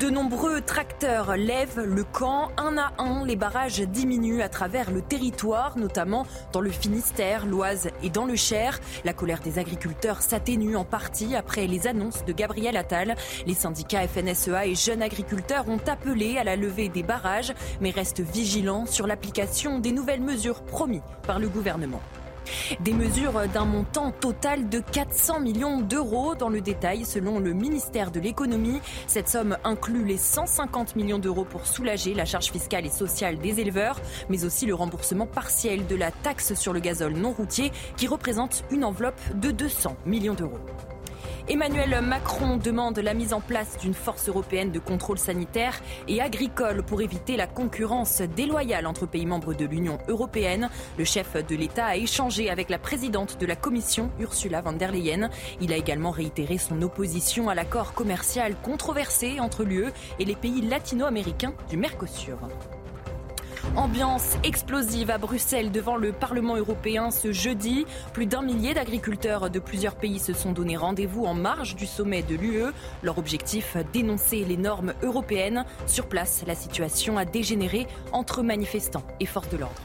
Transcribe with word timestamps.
De 0.00 0.08
nombreux 0.08 0.62
tracteurs 0.62 1.36
lèvent 1.36 1.84
le 1.84 2.04
camp. 2.04 2.48
Un 2.56 2.78
à 2.78 2.94
un, 2.96 3.26
les 3.26 3.36
barrages 3.36 3.80
diminuent 3.80 4.40
à 4.40 4.48
travers 4.48 4.90
le 4.90 5.02
territoire, 5.02 5.76
notamment 5.76 6.26
dans 6.54 6.62
le 6.62 6.70
Finistère, 6.70 7.44
l'Oise 7.44 7.90
et 8.02 8.08
dans 8.08 8.24
le 8.24 8.34
Cher. 8.34 8.80
La 9.04 9.12
colère 9.12 9.40
des 9.40 9.58
agriculteurs 9.58 10.22
s'atténue 10.22 10.74
en 10.74 10.86
partie 10.86 11.36
après 11.36 11.66
les 11.66 11.86
annonces 11.86 12.24
de 12.24 12.32
Gabriel 12.32 12.78
Attal. 12.78 13.14
Les 13.46 13.52
syndicats 13.52 14.08
FNSEA 14.08 14.68
et 14.68 14.74
jeunes 14.74 15.02
agriculteurs 15.02 15.68
ont 15.68 15.82
appelé 15.86 16.38
à 16.38 16.44
la 16.44 16.56
levée 16.56 16.88
des 16.88 17.02
barrages, 17.02 17.52
mais 17.82 17.90
restent 17.90 18.22
vigilants 18.22 18.86
sur 18.86 19.06
l'application 19.06 19.80
des 19.80 19.92
nouvelles 19.92 20.22
mesures 20.22 20.62
promises 20.62 21.02
par 21.26 21.38
le 21.38 21.50
gouvernement. 21.50 22.00
Des 22.80 22.92
mesures 22.92 23.48
d'un 23.52 23.64
montant 23.64 24.12
total 24.12 24.68
de 24.68 24.80
400 24.80 25.40
millions 25.40 25.80
d'euros 25.80 26.34
dans 26.34 26.48
le 26.48 26.60
détail 26.60 27.04
selon 27.04 27.38
le 27.38 27.52
ministère 27.52 28.10
de 28.10 28.20
l'économie. 28.20 28.80
Cette 29.06 29.28
somme 29.28 29.56
inclut 29.64 30.04
les 30.04 30.16
150 30.16 30.96
millions 30.96 31.18
d'euros 31.18 31.44
pour 31.44 31.66
soulager 31.66 32.14
la 32.14 32.24
charge 32.24 32.50
fiscale 32.50 32.86
et 32.86 32.90
sociale 32.90 33.38
des 33.38 33.60
éleveurs, 33.60 34.00
mais 34.28 34.44
aussi 34.44 34.66
le 34.66 34.74
remboursement 34.74 35.26
partiel 35.26 35.86
de 35.86 35.96
la 35.96 36.10
taxe 36.10 36.54
sur 36.54 36.72
le 36.72 36.80
gazole 36.80 37.14
non 37.14 37.32
routier 37.32 37.72
qui 37.96 38.06
représente 38.06 38.64
une 38.70 38.84
enveloppe 38.84 39.20
de 39.34 39.50
200 39.50 39.96
millions 40.06 40.34
d'euros. 40.34 40.58
Emmanuel 41.48 42.00
Macron 42.02 42.56
demande 42.56 42.98
la 42.98 43.14
mise 43.14 43.32
en 43.32 43.40
place 43.40 43.76
d'une 43.78 43.94
force 43.94 44.28
européenne 44.28 44.70
de 44.70 44.78
contrôle 44.78 45.18
sanitaire 45.18 45.80
et 46.08 46.20
agricole 46.20 46.82
pour 46.82 47.02
éviter 47.02 47.36
la 47.36 47.46
concurrence 47.46 48.22
déloyale 48.22 48.86
entre 48.86 49.06
pays 49.06 49.26
membres 49.26 49.54
de 49.54 49.64
l'Union 49.64 49.98
européenne. 50.08 50.70
Le 50.98 51.04
chef 51.04 51.34
de 51.34 51.56
l'État 51.56 51.86
a 51.86 51.96
échangé 51.96 52.50
avec 52.50 52.70
la 52.70 52.78
présidente 52.78 53.38
de 53.40 53.46
la 53.46 53.56
Commission, 53.56 54.10
Ursula 54.20 54.60
von 54.60 54.72
der 54.72 54.92
Leyen. 54.92 55.30
Il 55.60 55.72
a 55.72 55.76
également 55.76 56.10
réitéré 56.10 56.58
son 56.58 56.80
opposition 56.82 57.48
à 57.48 57.54
l'accord 57.54 57.94
commercial 57.94 58.54
controversé 58.62 59.40
entre 59.40 59.64
l'UE 59.64 59.92
et 60.18 60.24
les 60.24 60.36
pays 60.36 60.60
latino-américains 60.62 61.54
du 61.68 61.76
Mercosur. 61.76 62.38
Ambiance 63.76 64.36
explosive 64.42 65.10
à 65.10 65.18
Bruxelles 65.18 65.70
devant 65.70 65.96
le 65.96 66.12
Parlement 66.12 66.56
européen 66.56 67.10
ce 67.10 67.32
jeudi. 67.32 67.86
Plus 68.12 68.26
d'un 68.26 68.42
millier 68.42 68.74
d'agriculteurs 68.74 69.50
de 69.50 69.58
plusieurs 69.58 69.94
pays 69.94 70.18
se 70.18 70.32
sont 70.32 70.52
donné 70.52 70.76
rendez-vous 70.76 71.24
en 71.24 71.34
marge 71.34 71.76
du 71.76 71.86
sommet 71.86 72.22
de 72.22 72.34
l'UE. 72.34 72.72
Leur 73.02 73.18
objectif, 73.18 73.76
dénoncer 73.92 74.44
les 74.44 74.56
normes 74.56 74.94
européennes. 75.02 75.64
Sur 75.86 76.06
place, 76.06 76.44
la 76.46 76.54
situation 76.54 77.16
a 77.16 77.24
dégénéré 77.24 77.86
entre 78.12 78.42
manifestants 78.42 79.04
et 79.20 79.26
forces 79.26 79.50
de 79.50 79.58
l'ordre. 79.58 79.80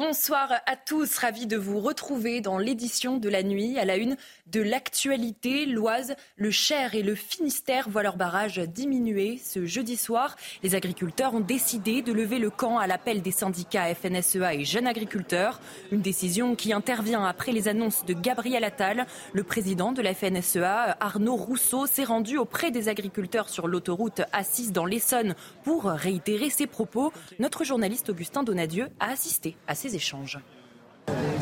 Bonsoir 0.00 0.50
à 0.64 0.76
tous, 0.76 1.18
ravi 1.18 1.46
de 1.46 1.58
vous 1.58 1.78
retrouver 1.78 2.40
dans 2.40 2.56
l'édition 2.56 3.18
de 3.18 3.28
la 3.28 3.42
nuit 3.42 3.78
à 3.78 3.84
la 3.84 3.96
une 3.96 4.16
de 4.50 4.60
l'actualité. 4.60 5.66
L'Oise, 5.66 6.14
le 6.36 6.50
Cher 6.50 6.94
et 6.94 7.02
le 7.02 7.14
Finistère 7.14 7.88
voient 7.88 8.02
leur 8.02 8.16
barrage 8.16 8.58
diminuer 8.58 9.38
ce 9.38 9.66
jeudi 9.66 9.96
soir. 9.96 10.36
Les 10.62 10.74
agriculteurs 10.74 11.34
ont 11.34 11.40
décidé 11.40 12.02
de 12.02 12.12
lever 12.12 12.38
le 12.38 12.50
camp 12.50 12.78
à 12.78 12.86
l'appel 12.86 13.22
des 13.22 13.30
syndicats 13.30 13.94
FNSEA 13.94 14.54
et 14.54 14.64
jeunes 14.64 14.86
agriculteurs. 14.86 15.60
Une 15.92 16.00
décision 16.00 16.54
qui 16.54 16.72
intervient 16.72 17.24
après 17.24 17.52
les 17.52 17.68
annonces 17.68 18.04
de 18.04 18.14
Gabriel 18.14 18.64
Attal. 18.64 19.06
Le 19.32 19.44
président 19.44 19.92
de 19.92 20.02
la 20.02 20.14
FNSEA, 20.14 20.96
Arnaud 21.00 21.36
Rousseau, 21.36 21.86
s'est 21.86 22.04
rendu 22.04 22.38
auprès 22.38 22.70
des 22.70 22.88
agriculteurs 22.88 23.48
sur 23.48 23.68
l'autoroute 23.68 24.22
A6 24.32 24.72
dans 24.72 24.86
l'Essonne 24.86 25.34
pour 25.64 25.84
réitérer 25.84 26.50
ses 26.50 26.66
propos. 26.66 27.12
Notre 27.38 27.64
journaliste 27.64 28.10
Augustin 28.10 28.42
Donadieu 28.42 28.88
a 28.98 29.10
assisté 29.10 29.56
à 29.66 29.74
ces 29.74 29.94
échanges. 29.94 30.38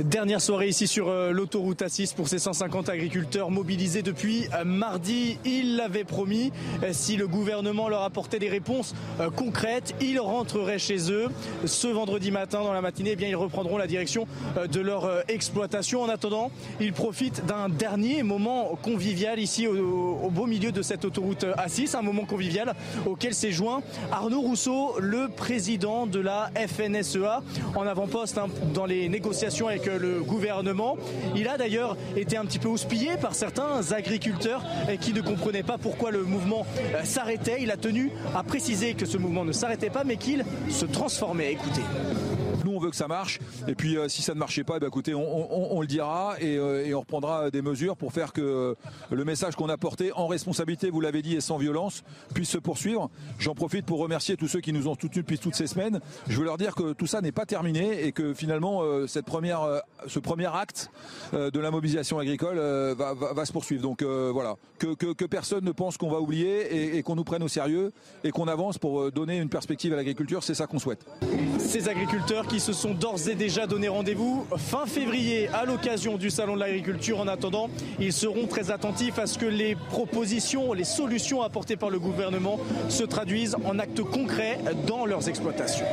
Dernière 0.04 0.40
soirée 0.40 0.68
ici 0.68 0.86
sur 0.86 1.08
euh, 1.08 1.32
l'autoroute 1.32 1.82
A6 1.82 2.14
pour 2.14 2.28
ces 2.28 2.38
150 2.38 2.88
agriculteurs 2.88 3.50
mobilisés 3.50 4.02
depuis 4.02 4.46
euh, 4.54 4.64
mardi. 4.64 5.38
Ils 5.44 5.74
l'avaient 5.74 6.04
promis. 6.04 6.52
Euh, 6.84 6.90
si 6.92 7.16
le 7.16 7.26
gouvernement 7.26 7.88
leur 7.88 8.02
apportait 8.02 8.38
des 8.38 8.48
réponses 8.48 8.94
concrètes, 9.34 9.94
ils 10.00 10.20
rentreraient 10.20 10.78
chez 10.78 11.10
eux. 11.10 11.26
Ce 11.64 11.88
vendredi 11.88 12.30
matin, 12.30 12.62
dans 12.62 12.72
la 12.72 12.80
matinée, 12.80 13.10
eh 13.12 13.16
bien, 13.16 13.28
ils 13.28 13.36
reprendront 13.36 13.76
la 13.76 13.88
direction 13.88 14.26
de 14.70 14.80
leur 14.80 15.28
exploitation. 15.28 16.02
En 16.02 16.08
attendant, 16.08 16.50
ils 16.80 16.92
profitent 16.92 17.44
d'un 17.46 17.68
dernier 17.68 18.22
moment 18.22 18.78
convivial 18.82 19.38
ici 19.40 19.66
au, 19.66 20.30
beau 20.30 20.46
milieu 20.46 20.70
de 20.70 20.82
cette 20.82 21.04
autoroute 21.04 21.44
A6. 21.44 21.96
Un 21.96 22.02
moment 22.02 22.24
convivial 22.24 22.74
auquel 23.06 23.34
s'est 23.34 23.50
joint 23.50 23.82
Arnaud 24.12 24.40
Rousseau, 24.40 24.94
le 25.00 25.28
président 25.28 26.06
de 26.06 26.20
la 26.20 26.50
FNSEA, 26.54 27.42
en 27.74 27.86
avant-poste 27.86 28.38
hein, 28.38 28.46
dans 28.72 28.86
les 28.86 29.08
négociations 29.08 29.47
avec 29.48 29.86
le 29.86 30.20
gouvernement. 30.22 30.96
Il 31.34 31.48
a 31.48 31.56
d'ailleurs 31.56 31.96
été 32.16 32.36
un 32.36 32.44
petit 32.44 32.58
peu 32.58 32.68
houspillé 32.68 33.16
par 33.20 33.34
certains 33.34 33.92
agriculteurs 33.92 34.62
qui 35.00 35.12
ne 35.12 35.22
comprenaient 35.22 35.62
pas 35.62 35.78
pourquoi 35.78 36.10
le 36.10 36.22
mouvement 36.22 36.66
euh, 36.94 37.04
s'arrêtait. 37.04 37.58
Il 37.60 37.70
a 37.70 37.76
tenu 37.76 38.12
à 38.34 38.42
préciser 38.42 38.94
que 38.94 39.06
ce 39.06 39.16
mouvement 39.16 39.44
ne 39.44 39.52
s'arrêtait 39.52 39.90
pas 39.90 40.04
mais 40.04 40.16
qu'il 40.16 40.44
se 40.70 40.84
transformait. 40.84 41.52
Écoutez. 41.52 41.82
On 42.78 42.80
veut 42.80 42.90
que 42.90 42.96
ça 42.96 43.08
marche. 43.08 43.40
Et 43.66 43.74
puis, 43.74 43.98
euh, 43.98 44.08
si 44.08 44.22
ça 44.22 44.34
ne 44.34 44.38
marchait 44.38 44.62
pas, 44.62 44.74
eh 44.76 44.78
ben, 44.78 44.86
écoutez, 44.86 45.12
on, 45.12 45.80
le 45.80 45.86
dira 45.88 46.36
euh, 46.40 46.86
et, 46.86 46.94
on 46.94 47.00
reprendra 47.00 47.50
des 47.50 47.60
mesures 47.60 47.96
pour 47.96 48.12
faire 48.12 48.32
que 48.32 48.76
le 49.10 49.24
message 49.24 49.56
qu'on 49.56 49.68
a 49.68 49.76
porté 49.76 50.12
en 50.12 50.28
responsabilité, 50.28 50.90
vous 50.90 51.00
l'avez 51.00 51.20
dit, 51.20 51.34
et 51.34 51.40
sans 51.40 51.58
violence, 51.58 52.04
puisse 52.34 52.50
se 52.50 52.58
poursuivre. 52.58 53.10
J'en 53.40 53.56
profite 53.56 53.84
pour 53.84 53.98
remercier 53.98 54.36
tous 54.36 54.46
ceux 54.46 54.60
qui 54.60 54.72
nous 54.72 54.86
ont 54.86 54.94
soutenus 54.94 55.24
depuis 55.24 55.40
toutes 55.40 55.56
ces 55.56 55.66
semaines. 55.66 55.98
Je 56.28 56.38
veux 56.38 56.44
leur 56.44 56.56
dire 56.56 56.76
que 56.76 56.92
tout 56.92 57.08
ça 57.08 57.20
n'est 57.20 57.32
pas 57.32 57.46
terminé 57.46 58.04
et 58.04 58.12
que 58.12 58.32
finalement, 58.32 58.84
cette 59.08 59.26
première, 59.26 59.82
ce 60.06 60.20
premier 60.20 60.46
acte 60.46 60.92
de 61.32 61.58
la 61.58 61.72
mobilisation 61.72 62.20
agricole 62.20 62.58
va, 62.58 63.44
se 63.44 63.50
poursuivre. 63.50 63.82
Donc 63.82 64.04
voilà, 64.04 64.54
que, 64.78 65.24
personne 65.24 65.64
ne 65.64 65.72
pense 65.72 65.96
qu'on 65.96 66.10
va 66.10 66.20
oublier 66.20 66.76
et, 66.76 66.98
et 66.98 67.02
qu'on 67.02 67.16
nous 67.16 67.24
prenne 67.24 67.42
au 67.42 67.48
sérieux 67.48 67.92
et 68.22 68.30
qu'on 68.30 68.46
avance 68.46 68.78
pour 68.78 69.10
donner 69.10 69.38
une 69.38 69.48
perspective 69.48 69.92
à 69.92 69.96
l'agriculture. 69.96 70.44
C'est 70.44 70.54
ça 70.54 70.68
qu'on 70.68 70.78
souhaite. 70.78 71.04
Ces 71.58 71.88
agriculteurs 71.88 72.46
qui 72.46 72.60
se 72.68 72.74
sont 72.74 72.92
d'ores 72.92 73.30
et 73.30 73.34
déjà 73.34 73.66
donné 73.66 73.88
rendez-vous 73.88 74.46
fin 74.58 74.84
février 74.84 75.48
à 75.54 75.64
l'occasion 75.64 76.18
du 76.18 76.28
Salon 76.28 76.54
de 76.54 76.60
l'agriculture. 76.60 77.18
En 77.18 77.26
attendant, 77.26 77.70
ils 77.98 78.12
seront 78.12 78.46
très 78.46 78.70
attentifs 78.70 79.18
à 79.18 79.26
ce 79.26 79.38
que 79.38 79.46
les 79.46 79.74
propositions, 79.74 80.74
les 80.74 80.84
solutions 80.84 81.40
apportées 81.40 81.76
par 81.76 81.88
le 81.88 81.98
gouvernement 81.98 82.60
se 82.90 83.04
traduisent 83.04 83.56
en 83.64 83.78
actes 83.78 84.02
concrets 84.02 84.58
dans 84.86 85.06
leurs 85.06 85.30
exploitations. 85.30 85.86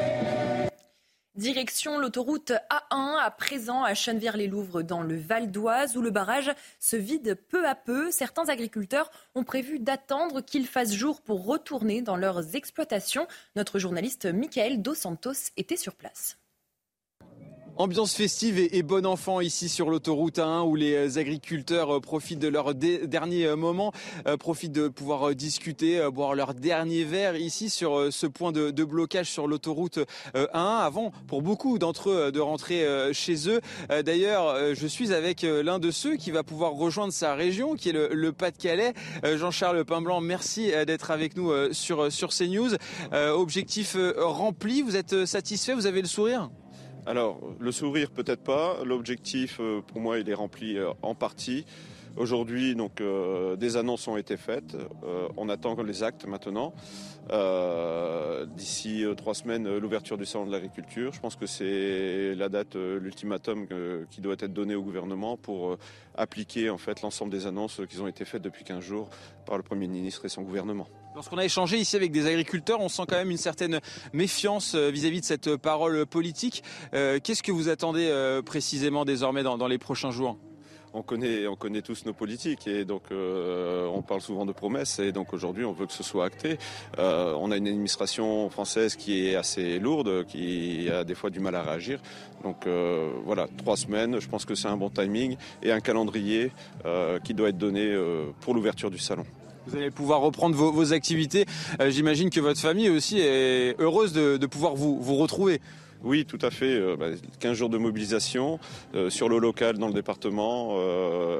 Direction 1.35 1.97
l'autoroute 1.97 2.51
A1 2.51 3.21
à 3.21 3.31
présent 3.31 3.81
à 3.85 3.93
Chennevières-les-Louvres 3.93 4.83
dans 4.83 5.01
le 5.01 5.15
Val 5.15 5.51
d'Oise 5.51 5.95
où 5.95 6.01
le 6.01 6.11
barrage 6.11 6.51
se 6.81 6.97
vide 6.97 7.39
peu 7.47 7.65
à 7.65 7.75
peu. 7.75 8.11
Certains 8.11 8.49
agriculteurs 8.49 9.09
ont 9.33 9.45
prévu 9.45 9.79
d'attendre 9.79 10.41
qu'il 10.41 10.67
fasse 10.67 10.91
jour 10.91 11.21
pour 11.21 11.45
retourner 11.45 12.01
dans 12.01 12.17
leurs 12.17 12.57
exploitations. 12.57 13.29
Notre 13.55 13.79
journaliste 13.79 14.25
Michael 14.25 14.81
Dos 14.81 14.95
Santos 14.95 15.51
était 15.55 15.77
sur 15.77 15.95
place. 15.95 16.37
Ambiance 17.77 18.15
festive 18.15 18.57
et, 18.57 18.83
bon 18.83 19.05
enfant 19.05 19.41
ici 19.41 19.67
sur 19.67 19.89
l'autoroute 19.89 20.39
1 20.39 20.61
où 20.61 20.75
les 20.75 21.17
agriculteurs 21.17 21.97
euh, 21.97 21.99
profitent 21.99 22.39
de 22.39 22.47
leur 22.47 22.73
dernier 22.73 23.47
euh, 23.47 23.57
moment, 23.57 23.91
euh, 24.27 24.37
profitent 24.37 24.71
de 24.71 24.87
pouvoir 24.87 25.35
discuter, 25.35 26.01
boire 26.09 26.35
leur 26.35 26.53
dernier 26.53 27.03
verre 27.03 27.35
ici 27.35 27.69
sur 27.69 28.13
ce 28.13 28.27
point 28.27 28.53
de, 28.53 28.71
blocage 28.85 29.29
sur 29.29 29.45
l'autoroute 29.45 29.99
1 30.35 30.45
avant 30.53 31.11
pour 31.27 31.41
beaucoup 31.41 31.77
d'entre 31.77 32.11
eux 32.11 32.31
de 32.31 32.39
rentrer 32.39 32.85
chez 33.13 33.49
eux. 33.49 33.59
D'ailleurs, 34.03 34.73
je 34.73 34.87
suis 34.87 35.11
avec 35.11 35.41
l'un 35.41 35.79
de 35.79 35.91
ceux 35.91 36.15
qui 36.15 36.31
va 36.31 36.43
pouvoir 36.43 36.73
rejoindre 36.73 37.11
sa 37.11 37.33
région 37.33 37.75
qui 37.75 37.89
est 37.89 37.93
le, 37.93 38.31
Pas-de-Calais. 38.31 38.93
Jean-Charles 39.23 39.83
Pain-Blanc, 39.85 40.21
merci 40.21 40.71
d'être 40.85 41.11
avec 41.11 41.35
nous 41.35 41.51
sur 41.73 42.09
CNews. 42.29 42.75
Objectif 43.11 43.97
rempli, 44.17 44.81
vous 44.81 44.95
êtes 44.95 45.25
satisfait, 45.25 45.73
vous 45.73 45.87
avez 45.87 46.01
le 46.01 46.07
sourire? 46.07 46.49
Alors, 47.05 47.39
le 47.59 47.71
sourire 47.71 48.09
peut-être 48.09 48.43
pas. 48.43 48.77
L'objectif, 48.83 49.57
euh, 49.59 49.81
pour 49.81 50.01
moi, 50.01 50.17
il 50.17 50.29
est 50.29 50.33
rempli 50.33 50.77
euh, 50.77 50.91
en 51.03 51.13
partie. 51.13 51.65
Aujourd'hui, 52.17 52.75
donc, 52.75 53.03
des 53.57 53.75
annonces 53.75 54.07
ont 54.07 54.15
été 54.15 54.37
faites. 54.37 54.77
on 55.35 55.49
attend 55.49 55.75
les 55.83 56.01
actes 56.01 56.25
maintenant. 56.25 56.73
D'ici 58.55 59.03
trois 59.17 59.33
semaines, 59.33 59.77
l'ouverture 59.79 60.17
du 60.17 60.25
salon 60.25 60.45
de 60.45 60.51
l'agriculture. 60.53 61.11
Je 61.11 61.19
pense 61.19 61.35
que 61.35 61.45
c'est 61.45 62.33
la 62.35 62.47
date, 62.47 62.75
l'ultimatum 62.75 63.67
qui 64.09 64.21
doit 64.21 64.35
être 64.39 64.53
donné 64.53 64.75
au 64.75 64.81
gouvernement 64.81 65.35
pour 65.35 65.77
appliquer 66.15 66.69
en 66.69 66.77
fait 66.77 67.01
l'ensemble 67.01 67.31
des 67.31 67.47
annonces 67.47 67.81
qui 67.89 67.99
ont 67.99 68.07
été 68.07 68.23
faites 68.23 68.41
depuis 68.41 68.63
15 68.63 68.79
jours 68.79 69.09
par 69.45 69.57
le 69.57 69.63
Premier 69.63 69.89
ministre 69.89 70.23
et 70.23 70.29
son 70.29 70.43
gouvernement. 70.43 70.87
Lorsqu'on 71.15 71.37
a 71.37 71.45
échangé 71.45 71.77
ici 71.77 71.95
avec 71.95 72.11
des 72.11 72.27
agriculteurs, 72.27 72.81
on 72.81 72.89
sent 72.89 73.03
quand 73.07 73.15
même 73.15 73.31
une 73.31 73.37
certaine 73.37 73.79
méfiance 74.11 74.75
euh, 74.75 74.89
vis-à-vis 74.89 75.21
de 75.21 75.25
cette 75.25 75.55
parole 75.55 76.05
politique. 76.05 76.61
Euh, 76.93 77.19
qu'est-ce 77.23 77.41
que 77.41 77.53
vous 77.53 77.69
attendez 77.69 78.09
euh, 78.09 78.41
précisément 78.41 79.05
désormais 79.05 79.41
dans, 79.41 79.67
les 79.67 79.77
prochains 79.77 80.11
jours? 80.11 80.37
On 80.93 81.03
connaît, 81.03 81.47
on 81.47 81.55
connaît 81.55 81.81
tous 81.81 82.05
nos 82.05 82.11
politiques 82.11 82.67
et 82.67 82.83
donc 82.83 83.03
on 83.11 84.01
parle 84.01 84.21
souvent 84.21 84.45
de 84.45 84.53
promesses 84.53 84.99
et 84.99 85.11
donc 85.11 85.33
aujourd'hui 85.33 85.65
on 85.65 85.73
veut 85.73 85.87
que 85.87 85.91
ce 85.91 86.03
soit 86.03 86.23
acté. 86.23 86.57
on 86.97 87.51
a 87.51 87.57
une 87.57 87.67
administration 87.67 88.49
française 88.49 88.95
qui 88.95 89.27
est 89.27 89.35
assez 89.35 89.77
lourde, 89.77 90.25
qui 90.25 90.89
a 90.89 91.03
des 91.03 91.15
fois 91.15 91.29
du 91.31 91.41
mal 91.41 91.55
à 91.55 91.63
réagir. 91.63 91.99
Donc 92.43 92.65
voilà, 93.25 93.49
trois 93.57 93.75
semaines, 93.75 94.21
je 94.21 94.29
pense 94.29 94.45
que 94.45 94.55
c'est 94.55 94.69
un 94.69 94.77
bon 94.77 94.89
timing 94.89 95.35
et 95.61 95.73
un 95.73 95.81
calendrier 95.81 96.53
qui 97.25 97.33
doit 97.33 97.49
être 97.49 97.57
donné 97.57 97.93
pour 98.39 98.53
l'ouverture 98.53 98.89
du 98.89 98.99
salon. 98.99 99.25
Vous 99.67 99.75
allez 99.75 99.91
pouvoir 99.91 100.21
reprendre 100.21 100.55
vos, 100.55 100.93
activités. 100.93 101.45
Euh, 101.79 101.89
j'imagine 101.89 102.29
que 102.29 102.39
votre 102.39 102.59
famille 102.59 102.89
aussi 102.89 103.19
est 103.19 103.75
heureuse 103.79 104.13
de, 104.13 104.45
pouvoir 104.45 104.75
vous, 104.75 105.15
retrouver. 105.15 105.59
Oui, 106.03 106.25
tout 106.25 106.37
à 106.41 106.51
fait. 106.51 106.79
15 107.39 107.51
euh, 107.51 107.53
jours 107.55 107.69
de 107.69 107.77
mobilisation 107.77 108.59
euh, 108.93 109.09
sur 109.09 109.27
le 109.27 109.39
local 109.39 109.77
dans 109.79 109.87
le 109.87 109.93
département 109.93 110.77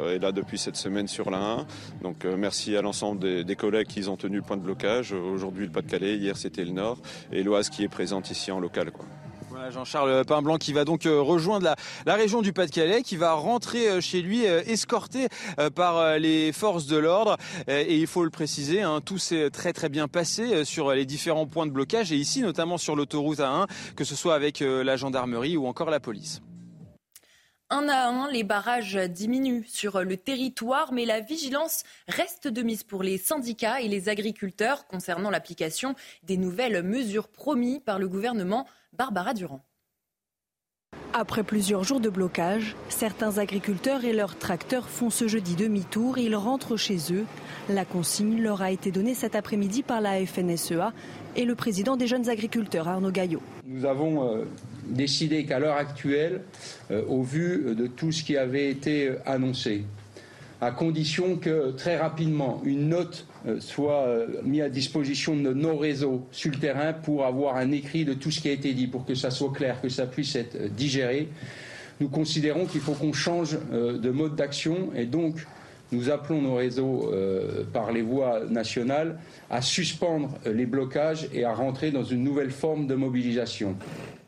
et 0.09 0.17
là 0.17 0.31
depuis 0.31 0.57
cette 0.57 0.75
semaine 0.75 1.07
sur 1.07 1.29
la 1.29 1.37
1. 1.37 1.67
Donc 2.01 2.25
merci 2.25 2.75
à 2.75 2.81
l'ensemble 2.81 3.19
des, 3.19 3.43
des, 3.43 3.55
collègues 3.55 3.87
qui 3.87 4.07
ont 4.09 4.17
tenu 4.17 4.37
le 4.37 4.41
point 4.41 4.57
de 4.57 4.63
blocage. 4.63 5.13
Aujourd'hui 5.13 5.65
le 5.65 5.71
Pas-de-Calais, 5.71 6.15
hier 6.15 6.35
c'était 6.37 6.65
le 6.65 6.71
Nord 6.71 6.97
et 7.31 7.43
l'Oise 7.43 7.69
qui 7.69 7.83
est 7.83 7.89
présente 7.89 8.31
ici 8.31 8.51
en 8.51 8.59
local. 8.59 8.91
Quoi. 8.91 9.05
Jean-Charles 9.71 10.25
Pain-Blanc 10.25 10.57
qui 10.57 10.73
va 10.73 10.85
donc 10.85 11.05
euh, 11.05 11.21
rejoindre 11.21 11.75
la, 12.05 12.15
région 12.15 12.41
du 12.41 12.53
Pas-de-Calais, 12.53 13.01
qui 13.01 13.17
va 13.17 13.33
rentrer 13.33 13.87
euh, 13.87 14.01
chez 14.01 14.21
lui 14.21 14.47
euh, 14.47 14.61
escorté 14.65 15.27
par 15.75 16.17
les 16.17 16.51
forces 16.51 16.85
de 16.85 16.97
l'ordre. 16.97 17.37
Et 17.67 17.97
il 17.97 18.07
faut 18.07 18.23
le 18.23 18.29
préciser, 18.29 18.81
hein, 18.81 19.01
tout 19.03 19.17
s'est 19.17 19.49
très 19.49 19.73
très 19.73 19.89
bien 19.89 20.07
passé 20.07 20.65
sur 20.65 20.91
les 20.93 21.05
différents 21.05 21.47
points 21.47 21.65
de 21.65 21.71
blocage 21.71 22.11
et 22.11 22.15
ici 22.15 22.41
notamment 22.41 22.77
sur 22.77 22.95
l'autoroute 22.95 23.39
A1, 23.39 23.67
que 23.95 24.03
ce 24.03 24.15
soit 24.15 24.35
avec 24.35 24.59
la 24.59 24.97
gendarmerie 24.97 25.57
ou 25.57 25.67
encore 25.67 25.89
la 25.89 25.99
police. 25.99 26.41
Un 27.71 27.89
à 27.89 28.07
un, 28.07 28.29
les 28.29 28.43
barrages 28.43 28.95
diminuent 28.95 29.65
sur 29.67 30.03
le 30.03 30.17
territoire, 30.17 30.93
mais 30.93 31.05
la 31.05 31.19
vigilance 31.19 31.83
reste 32.07 32.47
de 32.47 32.61
mise 32.61 32.83
pour 32.83 33.01
les 33.01 33.17
syndicats 33.17 33.81
et 33.81 33.87
les 33.87 34.07
agriculteurs 34.07 34.85
concernant 34.85 35.31
l'application 35.31 35.95
des 36.23 36.37
nouvelles 36.37 36.83
mesures 36.83 37.27
promises 37.27 37.79
par 37.83 37.97
le 37.97 38.07
gouvernement 38.07 38.67
Barbara 38.97 39.33
Durand. 39.33 39.61
Après 41.13 41.43
plusieurs 41.43 41.83
jours 41.83 41.99
de 42.01 42.09
blocage, 42.09 42.75
certains 42.89 43.37
agriculteurs 43.37 44.03
et 44.03 44.11
leurs 44.11 44.37
tracteurs 44.37 44.89
font 44.89 45.09
ce 45.09 45.27
jeudi 45.27 45.55
demi-tour 45.55 46.17
et 46.17 46.23
ils 46.23 46.35
rentrent 46.35 46.75
chez 46.75 46.97
eux. 47.11 47.25
La 47.69 47.85
consigne 47.85 48.41
leur 48.41 48.61
a 48.61 48.71
été 48.71 48.91
donnée 48.91 49.13
cet 49.13 49.35
après-midi 49.35 49.81
par 49.81 50.01
la 50.01 50.25
FNSEA 50.25 50.91
et 51.35 51.45
le 51.45 51.55
président 51.55 51.95
des 51.95 52.07
jeunes 52.07 52.29
agriculteurs, 52.29 52.87
Arnaud 52.87 53.11
Gaillot. 53.11 53.41
Nous 53.65 53.85
avons 53.85 54.29
euh, 54.29 54.45
décidé 54.87 55.45
qu'à 55.45 55.59
l'heure 55.59 55.77
actuelle, 55.77 56.41
euh, 56.91 57.05
au 57.07 57.23
vu 57.23 57.75
de 57.75 57.87
tout 57.87 58.11
ce 58.11 58.23
qui 58.23 58.35
avait 58.35 58.69
été 58.69 59.15
annoncé, 59.25 59.85
à 60.61 60.71
condition 60.71 61.35
que 61.37 61.71
très 61.71 61.97
rapidement 61.97 62.61
une 62.63 62.89
note 62.89 63.25
euh, 63.47 63.59
soit 63.59 64.07
euh, 64.07 64.27
mise 64.43 64.61
à 64.61 64.69
disposition 64.69 65.35
de 65.35 65.53
nos 65.53 65.77
réseaux 65.77 66.25
sur 66.31 66.51
le 66.51 66.57
terrain 66.57 66.93
pour 66.93 67.25
avoir 67.25 67.57
un 67.57 67.71
écrit 67.71 68.05
de 68.05 68.13
tout 68.13 68.31
ce 68.31 68.39
qui 68.39 68.49
a 68.49 68.51
été 68.51 68.73
dit, 68.73 68.87
pour 68.87 69.05
que 69.05 69.15
ça 69.15 69.31
soit 69.31 69.51
clair, 69.51 69.81
que 69.81 69.89
ça 69.89 70.07
puisse 70.07 70.35
être 70.35 70.55
euh, 70.55 70.67
digéré. 70.69 71.29
Nous 71.99 72.09
considérons 72.09 72.65
qu'il 72.65 72.81
faut 72.81 72.93
qu'on 72.93 73.13
change 73.13 73.57
de 73.71 74.09
mode 74.09 74.35
d'action 74.35 74.89
et 74.97 75.05
donc 75.05 75.47
nous 75.93 76.09
appelons 76.09 76.41
nos 76.41 76.55
réseaux 76.55 77.09
par 77.71 77.93
les 77.93 78.01
voies 78.01 78.41
nationales 78.49 79.17
à 79.49 79.61
suspendre 79.61 80.37
les 80.45 80.65
blocages 80.65 81.29
et 81.33 81.45
à 81.45 81.53
rentrer 81.53 81.91
dans 81.91 82.03
une 82.03 82.21
nouvelle 82.21 82.51
forme 82.51 82.85
de 82.87 82.95
mobilisation. 82.95 83.77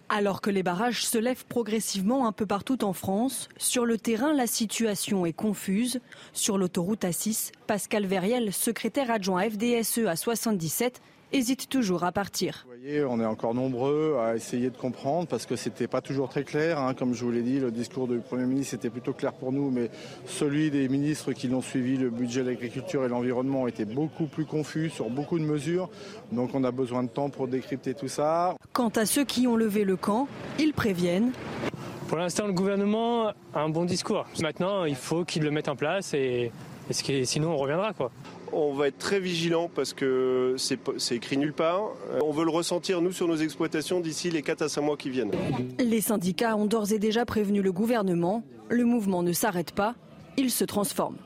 Alors 0.09 0.39
que 0.39 0.49
les 0.49 0.63
barrages 0.63 1.05
se 1.05 1.17
lèvent 1.17 1.45
progressivement 1.45 2.27
un 2.27 2.31
peu 2.31 2.45
partout 2.45 2.85
en 2.85 2.93
France, 2.93 3.49
sur 3.57 3.85
le 3.85 3.97
terrain, 3.97 4.33
la 4.33 4.47
situation 4.47 5.25
est 5.25 5.33
confuse. 5.33 5.99
Sur 6.31 6.57
l'autoroute 6.57 7.03
A6, 7.03 7.51
Pascal 7.67 8.05
Verriel, 8.05 8.53
secrétaire 8.53 9.11
adjoint 9.11 9.43
FDSE 9.49 10.07
à 10.07 10.15
77, 10.15 11.01
hésite 11.33 11.67
toujours 11.67 12.05
à 12.05 12.13
partir. 12.13 12.65
Vous 12.65 12.79
voyez, 12.79 13.03
on 13.03 13.19
est 13.19 13.25
encore 13.25 13.53
nombreux 13.53 14.15
à 14.21 14.37
essayer 14.37 14.69
de 14.69 14.77
comprendre 14.77 15.27
parce 15.27 15.45
que 15.45 15.57
c'était 15.57 15.87
pas 15.87 15.99
toujours 15.99 16.29
très 16.29 16.45
clair. 16.45 16.79
Hein. 16.79 16.93
Comme 16.93 17.13
je 17.13 17.25
vous 17.25 17.31
l'ai 17.31 17.41
dit, 17.41 17.59
le 17.59 17.69
discours 17.69 18.07
du 18.07 18.19
Premier 18.19 18.45
ministre 18.45 18.75
était 18.75 18.89
plutôt 18.89 19.11
clair 19.11 19.33
pour 19.33 19.51
nous, 19.51 19.69
mais 19.69 19.91
celui 20.25 20.71
des 20.71 20.87
ministres 20.87 21.33
qui 21.33 21.49
l'ont 21.49 21.61
suivi, 21.61 21.97
le 21.97 22.09
budget 22.09 22.41
de 22.41 22.49
l'agriculture 22.49 23.03
et 23.03 23.09
l'environnement, 23.09 23.67
était 23.67 23.83
beaucoup 23.83 24.27
plus 24.27 24.45
confus 24.45 24.89
sur 24.89 25.09
beaucoup 25.09 25.37
de 25.37 25.43
mesures. 25.43 25.89
Donc 26.31 26.51
on 26.53 26.63
a 26.63 26.71
besoin 26.71 27.03
de 27.03 27.09
temps 27.09 27.29
pour 27.29 27.49
décrypter 27.49 27.93
tout 27.93 28.07
ça. 28.07 28.55
Quant 28.71 28.89
à 28.95 29.05
ceux 29.05 29.25
qui 29.25 29.45
ont 29.45 29.57
levé 29.57 29.83
le 29.83 29.97
camp, 29.97 30.29
ils 30.57 30.71
préviennent. 30.71 31.33
Pour 32.07 32.17
l'instant, 32.17 32.47
le 32.47 32.53
gouvernement 32.53 33.33
a 33.53 33.59
un 33.59 33.67
bon 33.67 33.83
discours. 33.83 34.25
Maintenant, 34.41 34.85
il 34.85 34.95
faut 34.95 35.25
qu'il 35.25 35.43
le 35.43 35.51
mette 35.51 35.67
en 35.67 35.75
place 35.75 36.13
et, 36.13 36.53
sinon 36.91 37.51
on 37.51 37.57
reviendra. 37.57 37.93
quoi. 37.93 38.11
On 38.53 38.73
va 38.73 38.87
être 38.87 38.97
très 38.97 39.19
vigilant 39.19 39.69
parce 39.73 39.93
que 39.93 40.55
c'est 40.57 41.15
écrit 41.15 41.37
nulle 41.37 41.53
part. 41.53 41.81
On 42.23 42.31
veut 42.31 42.45
le 42.45 42.51
ressentir, 42.51 43.01
nous, 43.01 43.11
sur 43.11 43.27
nos 43.27 43.35
exploitations 43.35 43.99
d'ici 43.99 44.29
les 44.29 44.41
4 44.41 44.61
à 44.63 44.69
5 44.69 44.81
mois 44.81 44.97
qui 44.97 45.09
viennent. 45.09 45.31
Les 45.79 46.01
syndicats 46.01 46.55
ont 46.55 46.65
d'ores 46.65 46.93
et 46.93 46.99
déjà 46.99 47.25
prévenu 47.25 47.61
le 47.61 47.71
gouvernement. 47.71 48.43
Le 48.69 48.85
mouvement 48.85 49.23
ne 49.23 49.33
s'arrête 49.33 49.71
pas, 49.71 49.95
il 50.37 50.49
se 50.51 50.63
transforme. 50.63 51.17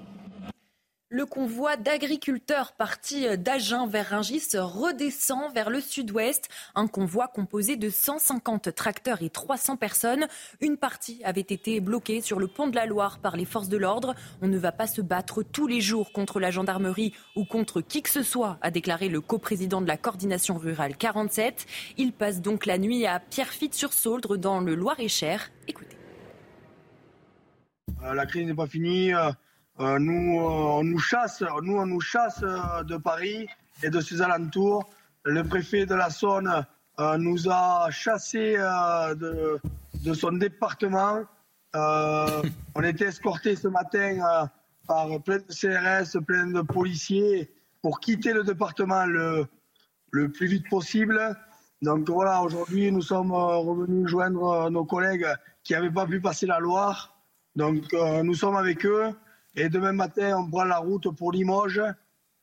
Le 1.13 1.25
convoi 1.25 1.75
d'agriculteurs 1.75 2.72
partis 2.72 3.38
d'Agen 3.38 3.86
vers 3.86 4.12
Ringis 4.12 4.48
redescend 4.54 5.54
vers 5.54 5.69
le 5.69 5.81
sud-ouest. 5.81 6.48
Un 6.74 6.88
convoi 6.88 7.28
composé 7.28 7.75
de 7.75 7.90
150 7.90 8.74
tracteurs 8.74 9.22
et 9.22 9.30
300 9.30 9.75
personnes. 9.75 10.28
Une 10.62 10.78
partie 10.78 11.22
avait 11.25 11.42
été 11.42 11.81
bloquée 11.81 12.22
sur 12.22 12.40
le 12.40 12.48
pont 12.48 12.68
de 12.68 12.78
la 12.78 12.86
Loire 12.86 13.19
par 13.19 13.36
les 13.36 13.44
forces 13.44 13.68
de 13.68 13.75
l'ordre. 13.75 14.16
On 14.42 14.48
ne 14.48 14.58
va 14.58 14.72
pas 14.72 14.88
se 14.88 15.02
battre 15.02 15.44
tous 15.44 15.68
les 15.68 15.81
jours 15.81 16.13
contre 16.13 16.40
la 16.40 16.50
gendarmerie 16.50 17.13
ou 17.36 17.44
contre 17.44 17.81
qui 17.81 18.02
que 18.02 18.10
ce 18.10 18.24
soit, 18.24 18.58
a 18.62 18.72
déclaré 18.72 19.10
le 19.10 19.19
coprésident 19.19 19.81
de 19.81 19.88
la 19.88 19.98
coordination 19.98 20.58
rurale 20.58 20.96
47. 20.96 21.66
Il 21.98 22.13
passe 22.13 22.39
donc 22.39 22.65
la 22.65 22.77
nuit 22.77 23.06
à 23.06 23.20
Pierrefitte-sur-Sauldre 23.20 24.38
dans 24.38 24.62
le 24.62 24.75
Loir-et-Cher. 24.75 25.51
Écoutez. 25.68 25.98
Euh, 28.01 28.13
la 28.13 28.25
crise 28.25 28.48
n'est 28.48 28.53
pas 28.53 28.68
finie. 28.68 29.13
Euh, 29.13 29.30
euh, 29.80 29.98
nous, 30.00 30.40
euh, 30.40 30.80
on 30.80 30.84
nous 30.84 31.00
chasse, 31.00 31.44
nous, 31.63 31.78
on 31.78 31.86
nous 31.86 32.01
chasse 32.01 32.44
euh, 32.44 32.84
de 32.84 32.98
Paris 32.98 33.48
et 33.82 33.90
de 33.90 34.00
ses 34.01 34.22
alentours. 34.22 34.90
Le 35.24 35.44
préfet 35.44 35.86
de 35.86 35.96
la 35.96 36.10
Saône 36.10 36.66
nous 37.18 37.50
a 37.50 37.90
chassés 37.90 38.58
de, 38.58 40.13
son 40.13 40.34
département. 40.34 41.22
on 41.74 42.84
était 42.84 43.06
escortés 43.06 43.56
ce 43.56 43.68
matin 43.68 44.50
par 44.88 45.08
plein 45.22 45.38
de 45.38 45.46
CRS, 45.51 46.24
plein 46.25 46.48
de 46.48 46.62
policiers 46.62 47.51
pour 47.82 48.00
quitter 48.00 48.34
le 48.34 48.44
département 48.44 49.06
le, 49.06 49.48
le 50.12 50.30
plus 50.30 50.48
vite 50.48 50.70
possible. 50.70 51.36
Donc 51.82 52.08
voilà, 52.10 52.42
aujourd'hui, 52.42 52.92
nous 52.92 53.01
sommes 53.01 53.32
revenus 53.32 54.08
joindre 54.08 54.70
nos 54.70 54.86
collègues 54.86 55.28
qui 55.63 55.74
n'avaient 55.74 55.92
pas 55.92 56.06
pu 56.06 56.20
passer 56.20 56.46
la 56.46 56.60
Loire. 56.60 57.16
Donc 57.56 57.94
nous 57.94 58.36
sommes 58.36 58.58
avec 58.58 58.86
eux. 58.86 59.12
Et 59.55 59.70
demain 59.70 59.91
matin, 59.91 60.38
on 60.38 60.50
prend 60.50 60.63
la 60.63 60.77
route 60.77 61.10
pour 61.15 61.31
Limoges. 61.31 61.81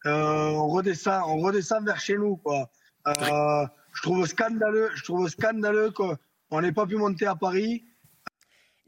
Euh, 0.06 0.50
on 0.50 0.68
redescend, 0.68 1.22
on 1.26 1.38
redescend 1.38 1.84
vers 1.84 2.00
chez 2.00 2.16
nous, 2.16 2.36
quoi. 2.36 2.70
Euh, 3.06 3.66
je 3.94 4.02
trouve 4.02 4.26
scandaleux, 4.26 4.90
je 4.94 5.04
trouve 5.04 5.28
scandaleux 5.28 5.90
qu'on 5.90 6.60
n'ait 6.60 6.72
pas 6.72 6.86
pu 6.86 6.96
monter 6.96 7.26
à 7.26 7.34
Paris 7.34 7.84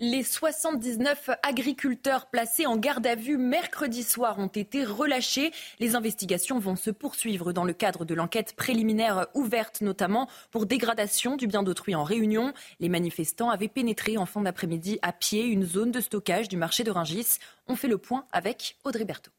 les 0.01 0.23
79 0.23 1.31
agriculteurs 1.43 2.27
placés 2.27 2.67
en 2.67 2.77
garde 2.77 3.07
à 3.07 3.15
vue 3.15 3.37
mercredi 3.37 4.03
soir 4.03 4.39
ont 4.39 4.47
été 4.47 4.83
relâchés. 4.83 5.53
Les 5.79 5.95
investigations 5.95 6.59
vont 6.59 6.77
se 6.77 6.91
poursuivre 6.91 7.53
dans 7.53 7.65
le 7.65 7.75
cadre 7.75 8.07
de 8.07 8.15
l'enquête 8.15 8.55
préliminaire 8.57 9.27
ouverte, 9.35 9.83
notamment 9.83 10.29
pour 10.51 10.65
dégradation 10.65 11.37
du 11.37 11.47
bien 11.47 11.63
d'autrui 11.63 11.95
en 11.95 12.03
Réunion. 12.03 12.55
Les 12.81 12.89
manifestants 12.89 13.51
avaient 13.51 13.69
pénétré 13.69 14.17
en 14.17 14.27
fin 14.27 14.41
d'après-midi 14.41 14.99
à 15.03 15.13
pied 15.13 15.45
une 15.45 15.65
zone 15.65 15.91
de 15.91 16.01
stockage 16.01 16.49
du 16.49 16.57
marché 16.57 16.83
de 16.83 16.91
Ringis. 16.91 17.39
On 17.69 17.77
fait 17.77 17.89
le 17.89 17.99
point 17.99 18.25
avec 18.33 18.77
Audrey 18.85 19.05
Berthaud. 19.05 19.31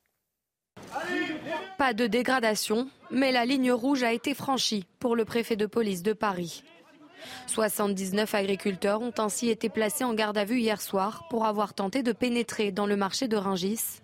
Pas 1.77 1.93
de 1.93 2.05
dégradation, 2.05 2.87
mais 3.09 3.31
la 3.31 3.45
ligne 3.45 3.71
rouge 3.71 4.03
a 4.03 4.13
été 4.13 4.35
franchie 4.35 4.85
pour 4.99 5.15
le 5.15 5.25
préfet 5.25 5.55
de 5.55 5.65
police 5.65 6.03
de 6.03 6.13
Paris. 6.13 6.63
79 7.47 8.33
agriculteurs 8.35 9.01
ont 9.01 9.13
ainsi 9.17 9.49
été 9.49 9.69
placés 9.69 10.03
en 10.03 10.13
garde 10.13 10.37
à 10.37 10.45
vue 10.45 10.59
hier 10.59 10.81
soir 10.81 11.25
pour 11.29 11.45
avoir 11.45 11.73
tenté 11.73 12.03
de 12.03 12.11
pénétrer 12.11 12.71
dans 12.71 12.85
le 12.85 12.95
marché 12.95 13.27
de 13.27 13.37
Ringis. 13.37 14.01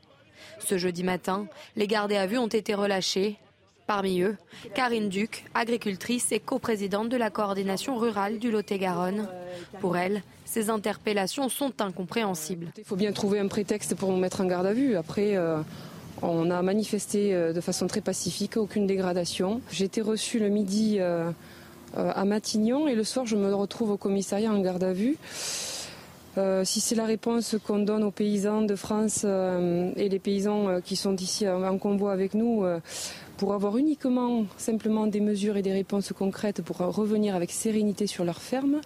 Ce 0.59 0.77
jeudi 0.77 1.03
matin, 1.03 1.47
les 1.75 1.87
gardés 1.87 2.17
à 2.17 2.27
vue 2.27 2.37
ont 2.37 2.47
été 2.47 2.73
relâchés. 2.73 3.37
Parmi 3.85 4.19
eux, 4.19 4.35
Karine 4.75 5.07
Duc, 5.07 5.45
agricultrice 5.53 6.33
et 6.33 6.41
coprésidente 6.41 7.07
de 7.07 7.15
la 7.15 7.29
coordination 7.29 7.95
rurale 7.95 8.37
du 8.37 8.51
Lot-et-Garonne. 8.51 9.29
Pour 9.79 9.95
elle, 9.95 10.23
ces 10.43 10.69
interpellations 10.69 11.47
sont 11.47 11.81
incompréhensibles. 11.81 12.67
Il 12.77 12.83
faut 12.83 12.97
bien 12.97 13.13
trouver 13.13 13.39
un 13.39 13.47
prétexte 13.47 13.95
pour 13.95 14.11
nous 14.11 14.17
mettre 14.17 14.41
en 14.41 14.45
garde 14.45 14.65
à 14.65 14.73
vue. 14.73 14.97
Après, 14.97 15.37
euh, 15.37 15.61
on 16.21 16.49
a 16.51 16.61
manifesté 16.61 17.33
euh, 17.33 17.53
de 17.53 17.61
façon 17.61 17.87
très 17.87 18.01
pacifique, 18.01 18.57
aucune 18.57 18.87
dégradation. 18.87 19.61
J'ai 19.71 19.85
été 19.85 20.01
reçue 20.01 20.39
le 20.39 20.49
midi 20.49 20.97
euh, 20.99 21.31
à 21.95 22.25
Matignon 22.25 22.87
et 22.87 22.95
le 22.95 23.03
soir, 23.03 23.25
je 23.25 23.35
me 23.35 23.53
retrouve 23.53 23.91
au 23.91 23.97
commissariat 23.97 24.51
en 24.51 24.59
garde 24.59 24.83
à 24.83 24.93
vue. 24.93 25.17
si 26.63 26.79
c'est 26.79 26.95
la 26.95 27.05
réponse 27.05 27.55
qu'on 27.65 27.79
donne 27.79 28.03
aux 28.03 28.11
paysans 28.11 28.61
de 28.61 28.75
France 28.75 29.23
et 29.23 30.09
les 30.09 30.19
paysans 30.19 30.81
qui 30.81 30.95
sont 30.95 31.15
ici 31.15 31.47
en 31.47 31.77
convoi 31.77 32.11
avec 32.11 32.33
nous, 32.33 32.65
pour 33.37 33.53
avoir 33.53 33.77
uniquement 33.77 34.45
simplement 34.57 35.07
des 35.07 35.21
mesures 35.21 35.57
et 35.57 35.61
des 35.61 35.71
réponses 35.71 36.11
concrètes 36.11 36.61
pour 36.61 36.77
revenir 36.77 37.35
avec 37.35 37.51
sérénité 37.51 38.07
sur 38.07 38.25
leur 38.25 38.41
ferme, 38.41 38.81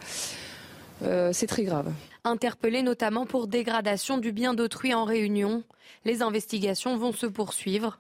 euh, 1.03 1.31
c'est 1.33 1.47
très 1.47 1.63
grave. 1.63 1.91
Interpellés 2.23 2.83
notamment 2.83 3.25
pour 3.25 3.47
dégradation 3.47 4.17
du 4.17 4.31
bien 4.31 4.53
d'autrui 4.53 4.93
en 4.93 5.05
réunion, 5.05 5.63
les 6.05 6.21
investigations 6.21 6.97
vont 6.97 7.13
se 7.13 7.25
poursuivre. 7.25 7.99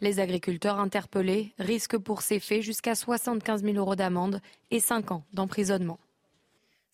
Les 0.00 0.20
agriculteurs 0.20 0.78
interpellés 0.78 1.52
risquent 1.58 1.98
pour 1.98 2.22
ces 2.22 2.38
faits 2.38 2.62
jusqu'à 2.62 2.94
75 2.94 3.64
000 3.64 3.76
euros 3.76 3.96
d'amende 3.96 4.40
et 4.70 4.78
5 4.78 5.10
ans 5.10 5.24
d'emprisonnement. 5.32 5.98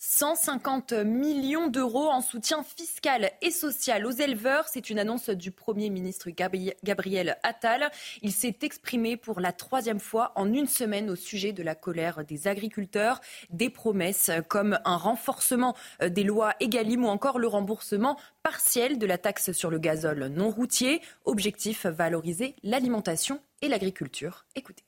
150 0.06 0.92
millions 0.92 1.68
d'euros 1.68 2.08
en 2.08 2.20
soutien 2.20 2.62
fiscal 2.62 3.30
et 3.40 3.50
social 3.50 4.04
aux 4.04 4.10
éleveurs. 4.10 4.68
C'est 4.68 4.90
une 4.90 4.98
annonce 4.98 5.30
du 5.30 5.50
Premier 5.50 5.88
ministre 5.88 6.28
Gabriel 6.30 7.38
Attal. 7.42 7.90
Il 8.20 8.30
s'est 8.30 8.58
exprimé 8.62 9.16
pour 9.16 9.40
la 9.40 9.52
troisième 9.52 9.98
fois 9.98 10.32
en 10.36 10.52
une 10.52 10.66
semaine 10.66 11.08
au 11.08 11.16
sujet 11.16 11.52
de 11.52 11.62
la 11.62 11.74
colère 11.74 12.22
des 12.24 12.46
agriculteurs. 12.48 13.20
Des 13.48 13.70
promesses 13.70 14.30
comme 14.46 14.78
un 14.84 14.96
renforcement 14.96 15.74
des 16.06 16.22
lois 16.22 16.52
Egalim 16.60 17.04
ou 17.04 17.08
encore 17.08 17.38
le 17.38 17.48
remboursement 17.48 18.18
partiel 18.42 18.98
de 18.98 19.06
la 19.06 19.16
taxe 19.16 19.52
sur 19.52 19.70
le 19.70 19.78
gazole 19.78 20.26
non 20.26 20.50
routier. 20.50 21.00
Objectif 21.24 21.86
valoriser 21.86 22.54
l'alimentation 22.62 23.40
et 23.62 23.68
l'agriculture. 23.68 24.44
Écoutez. 24.54 24.84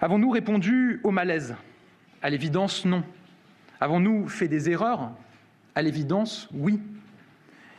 Avons-nous 0.00 0.30
répondu 0.30 1.00
au 1.04 1.10
malaise? 1.10 1.54
À 2.22 2.30
l'évidence, 2.30 2.86
non. 2.86 3.04
Avons-nous 3.80 4.28
fait 4.28 4.48
des 4.48 4.70
erreurs? 4.70 5.10
À 5.74 5.82
l'évidence, 5.82 6.48
oui. 6.54 6.80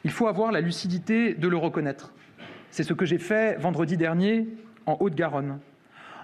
Il 0.03 0.11
faut 0.11 0.27
avoir 0.27 0.51
la 0.51 0.61
lucidité 0.61 1.33
de 1.33 1.47
le 1.47 1.57
reconnaître. 1.57 2.13
C'est 2.69 2.83
ce 2.83 2.93
que 2.93 3.05
j'ai 3.05 3.17
fait 3.17 3.57
vendredi 3.57 3.97
dernier 3.97 4.47
en 4.85 4.97
Haute-Garonne, 4.99 5.59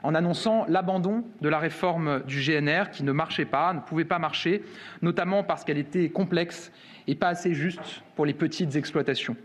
en 0.03 0.13
annonçant 0.13 0.65
l'abandon 0.68 1.25
de 1.42 1.50
la 1.50 1.58
réforme 1.58 2.22
du 2.24 2.39
GNR 2.39 2.92
qui 2.92 3.03
ne 3.03 3.12
marchait 3.12 3.46
pas, 3.46 3.74
ne 3.74 3.80
pouvait 3.80 4.06
pas 4.06 4.20
marcher, 4.20 4.63
notamment 5.01 5.44
parce 5.44 5.63
qu'elle 5.63 5.80
était 5.80 6.10
complexe 6.10 6.72
et 7.08 7.15
pas 7.15 7.30
assez 7.30 7.56
juste 7.56 8.03
pour 8.15 8.25
les 8.25 8.34
petites 8.34 8.75
exploitations. 8.75 9.36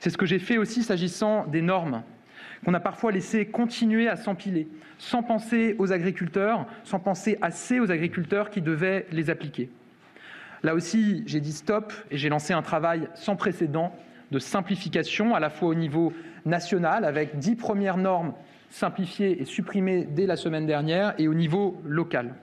C'est 0.00 0.10
ce 0.10 0.18
que 0.18 0.26
j'ai 0.26 0.38
fait 0.38 0.58
aussi 0.58 0.82
s'agissant 0.82 1.46
des 1.46 1.62
normes 1.62 2.02
qu'on 2.64 2.74
a 2.74 2.80
parfois 2.80 3.12
laissé 3.12 3.46
continuer 3.46 4.08
à 4.08 4.16
s'empiler, 4.16 4.68
sans 4.98 5.22
penser 5.22 5.76
aux 5.78 5.92
agriculteurs, 5.92 6.66
sans 6.84 6.98
penser 6.98 7.38
assez 7.40 7.80
aux 7.80 7.90
agriculteurs 7.90 8.50
qui 8.50 8.60
devaient 8.60 9.06
les 9.12 9.30
appliquer. 9.30 9.70
Là 10.62 10.74
aussi, 10.74 11.22
j'ai 11.26 11.40
dit 11.40 11.52
stop 11.52 11.92
et 12.10 12.18
j'ai 12.18 12.28
lancé 12.28 12.52
un 12.52 12.62
travail 12.62 13.08
sans 13.14 13.36
précédent 13.36 13.94
de 14.30 14.38
simplification, 14.38 15.34
à 15.34 15.40
la 15.40 15.50
fois 15.50 15.68
au 15.68 15.74
niveau 15.74 16.12
national, 16.44 17.04
avec 17.04 17.38
dix 17.38 17.56
premières 17.56 17.96
normes 17.96 18.34
simplifiées 18.68 19.40
et 19.40 19.44
supprimées 19.44 20.06
dès 20.08 20.26
la 20.26 20.36
semaine 20.36 20.66
dernière, 20.66 21.14
et 21.18 21.28
au 21.28 21.34
niveau 21.34 21.80
local. 21.84 22.34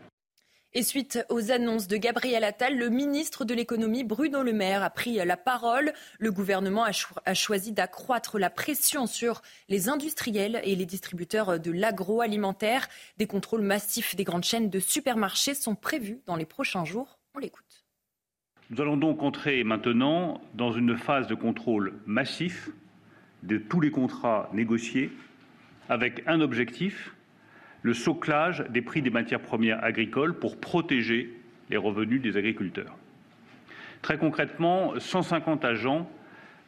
Et 0.73 0.83
suite 0.83 1.25
aux 1.29 1.51
annonces 1.51 1.87
de 1.87 1.95
Gabriel 1.95 2.43
Attal, 2.43 2.77
le 2.77 2.89
ministre 2.89 3.45
de 3.45 3.53
l'économie 3.53 4.03
Bruno 4.03 4.43
Le 4.43 4.51
Maire 4.51 4.83
a 4.83 4.89
pris 4.89 5.15
la 5.15 5.37
parole. 5.37 5.93
Le 6.19 6.31
gouvernement 6.31 6.83
a, 6.83 7.33
choisi 7.33 7.71
d'accroître 7.71 8.37
la 8.37 8.49
pression 8.49 9.07
sur 9.07 9.41
les 9.69 9.87
industriels 9.87 10.59
et 10.63 10.75
les 10.75 10.85
distributeurs 10.85 11.59
de 11.59 11.71
l'agroalimentaire. 11.71 12.89
Des 13.17 13.27
contrôles 13.27 13.61
massifs 13.61 14.15
des 14.17 14.25
grandes 14.25 14.43
chaînes 14.43 14.69
de 14.69 14.79
supermarchés 14.79 15.55
sont 15.55 15.75
prévus 15.75 16.19
dans 16.25 16.35
les 16.35 16.45
prochains 16.45 16.83
jours. 16.83 17.17
On 17.33 17.39
l'écoute. 17.39 17.85
Nous 18.69 18.81
allons 18.81 18.97
donc 18.97 19.23
entrer 19.23 19.63
maintenant 19.63 20.41
dans 20.53 20.73
une 20.73 20.97
phase 20.97 21.27
de 21.27 21.35
contrôle 21.35 21.93
massif 22.05 22.69
de 23.43 23.57
tous 23.57 23.79
les 23.79 23.91
contrats 23.91 24.49
négociés 24.51 25.11
avec 25.87 26.23
un 26.27 26.41
objectif 26.41 27.15
le 27.81 27.93
soclage 27.93 28.65
des 28.69 28.81
prix 28.81 29.01
des 29.01 29.09
matières 29.09 29.41
premières 29.41 29.83
agricoles 29.83 30.37
pour 30.39 30.59
protéger 30.59 31.33
les 31.69 31.77
revenus 31.77 32.21
des 32.21 32.37
agriculteurs. 32.37 32.95
Très 34.01 34.17
concrètement, 34.17 34.93
150 34.97 35.65
agents 35.65 36.09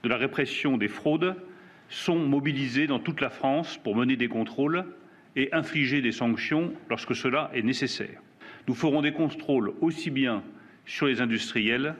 de 0.03 0.09
la 0.09 0.17
répression 0.17 0.77
des 0.77 0.87
fraudes 0.87 1.35
sont 1.89 2.19
mobilisés 2.19 2.87
dans 2.87 2.99
toute 2.99 3.21
la 3.21 3.29
France 3.29 3.77
pour 3.77 3.95
mener 3.95 4.15
des 4.15 4.27
contrôles 4.27 4.85
et 5.35 5.53
infliger 5.53 6.01
des 6.01 6.11
sanctions 6.11 6.73
lorsque 6.89 7.15
cela 7.15 7.49
est 7.53 7.63
nécessaire. 7.63 8.21
Nous 8.67 8.75
ferons 8.75 9.01
des 9.01 9.13
contrôles 9.13 9.73
aussi 9.81 10.09
bien 10.11 10.43
sur 10.85 11.07
les 11.07 11.21
industriels 11.21 11.95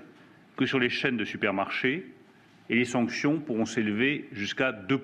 que 0.57 0.65
sur 0.65 0.79
les 0.79 0.89
chaînes 0.89 1.17
de 1.17 1.25
supermarchés 1.25 2.05
et 2.69 2.75
les 2.75 2.85
sanctions 2.85 3.39
pourront 3.39 3.65
s'élever 3.65 4.27
jusqu'à 4.31 4.71
2 4.71 5.01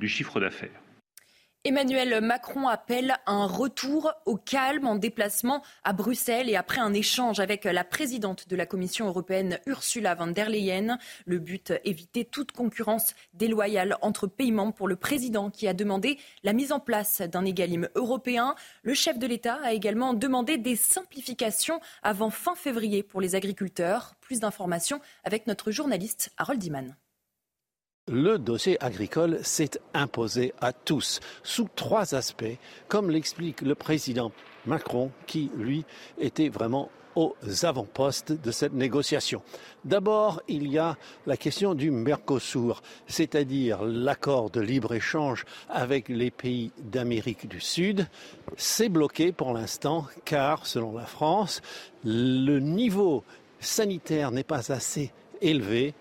du 0.00 0.08
chiffre 0.08 0.40
d'affaires. 0.40 0.82
Emmanuel 1.68 2.20
Macron 2.20 2.68
appelle 2.68 3.16
un 3.26 3.44
retour 3.44 4.12
au 4.24 4.36
calme 4.36 4.86
en 4.86 4.94
déplacement 4.94 5.64
à 5.82 5.92
Bruxelles 5.92 6.48
et 6.48 6.54
après 6.54 6.80
un 6.80 6.94
échange 6.94 7.40
avec 7.40 7.64
la 7.64 7.82
présidente 7.82 8.48
de 8.48 8.54
la 8.54 8.66
Commission 8.66 9.08
européenne 9.08 9.58
Ursula 9.66 10.14
von 10.14 10.28
der 10.28 10.48
Leyen. 10.48 10.96
Le 11.24 11.40
but, 11.40 11.72
éviter 11.84 12.24
toute 12.24 12.52
concurrence 12.52 13.16
déloyale 13.34 13.96
entre 14.00 14.28
pays 14.28 14.52
membres 14.52 14.74
pour 14.74 14.86
le 14.86 14.94
président 14.94 15.50
qui 15.50 15.66
a 15.66 15.74
demandé 15.74 16.20
la 16.44 16.52
mise 16.52 16.70
en 16.70 16.78
place 16.78 17.20
d'un 17.20 17.44
égalim 17.44 17.88
européen. 17.96 18.54
Le 18.84 18.94
chef 18.94 19.18
de 19.18 19.26
l'État 19.26 19.58
a 19.64 19.72
également 19.72 20.14
demandé 20.14 20.58
des 20.58 20.76
simplifications 20.76 21.80
avant 22.04 22.30
fin 22.30 22.54
février 22.54 23.02
pour 23.02 23.20
les 23.20 23.34
agriculteurs. 23.34 24.14
Plus 24.20 24.38
d'informations 24.38 25.00
avec 25.24 25.48
notre 25.48 25.72
journaliste 25.72 26.30
Harold 26.36 26.60
Diman 26.60 26.94
le 28.08 28.38
dossier 28.38 28.82
agricole 28.82 29.40
s'est 29.42 29.80
imposé 29.92 30.54
à 30.60 30.72
tous 30.72 31.20
sous 31.42 31.68
trois 31.74 32.14
aspects, 32.14 32.44
comme 32.88 33.10
l'explique 33.10 33.62
le 33.62 33.74
président 33.74 34.30
Macron, 34.64 35.10
qui, 35.26 35.50
lui, 35.56 35.84
était 36.18 36.48
vraiment 36.48 36.90
aux 37.16 37.34
avant-postes 37.62 38.32
de 38.32 38.50
cette 38.50 38.74
négociation. 38.74 39.42
D'abord, 39.84 40.42
il 40.48 40.68
y 40.68 40.78
a 40.78 40.96
la 41.26 41.36
question 41.36 41.74
du 41.74 41.90
Mercosur, 41.90 42.82
c'est-à-dire 43.06 43.82
l'accord 43.84 44.50
de 44.50 44.60
libre-échange 44.60 45.46
avec 45.68 46.08
les 46.08 46.30
pays 46.30 46.72
d'Amérique 46.78 47.48
du 47.48 47.60
Sud. 47.60 48.06
C'est 48.56 48.90
bloqué 48.90 49.32
pour 49.32 49.54
l'instant 49.54 50.06
car, 50.26 50.66
selon 50.66 50.94
la 50.94 51.06
France, 51.06 51.62
le 52.04 52.58
niveau 52.58 53.24
sanitaire 53.60 54.30
n'est 54.30 54.44
pas 54.44 54.70
assez 54.70 55.10
élevé 55.40 55.94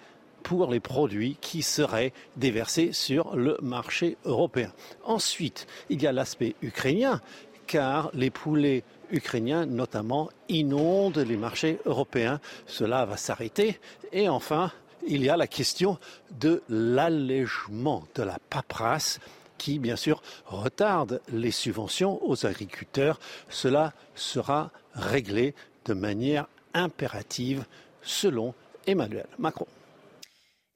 pour 0.46 0.72
les 0.72 0.80
produits 0.80 1.38
qui 1.42 1.64
seraient 1.64 2.14
déversés 2.38 2.94
sur 2.94 3.36
le 3.36 3.58
marché 3.64 4.16
européen. 4.26 4.72
Ensuite, 5.04 5.66
il 5.90 6.04
y 6.04 6.08
a 6.08 6.12
l'aspect 6.12 6.54
ukrainien, 6.62 7.20
car 7.66 8.12
les 8.14 8.30
poulets 8.30 8.84
ukrainiens, 9.10 9.66
notamment, 9.66 10.30
inondent 10.48 11.18
les 11.18 11.36
marchés 11.36 11.80
européens. 11.86 12.40
Cela 12.68 13.06
va 13.06 13.18
s'arrêter. 13.18 13.80
Et 14.14 14.30
enfin, 14.30 14.72
il 15.08 15.24
y 15.24 15.30
a 15.30 15.36
la 15.36 15.48
question 15.48 15.98
de 16.40 16.62
l'allègement 16.70 18.04
de 18.14 18.22
la 18.22 18.38
paperasse 18.52 19.20
qui, 19.58 19.80
bien 19.80 19.96
sûr, 19.96 20.22
retarde 20.46 21.22
les 21.34 21.50
subventions 21.50 22.22
aux 22.24 22.46
agriculteurs. 22.46 23.20
Cela 23.50 23.94
sera 24.14 24.70
réglé 24.94 25.56
de 25.86 25.96
manière 25.96 26.46
impérative, 26.76 27.66
selon 28.04 28.54
Emmanuel 28.86 29.26
Macron. 29.40 29.66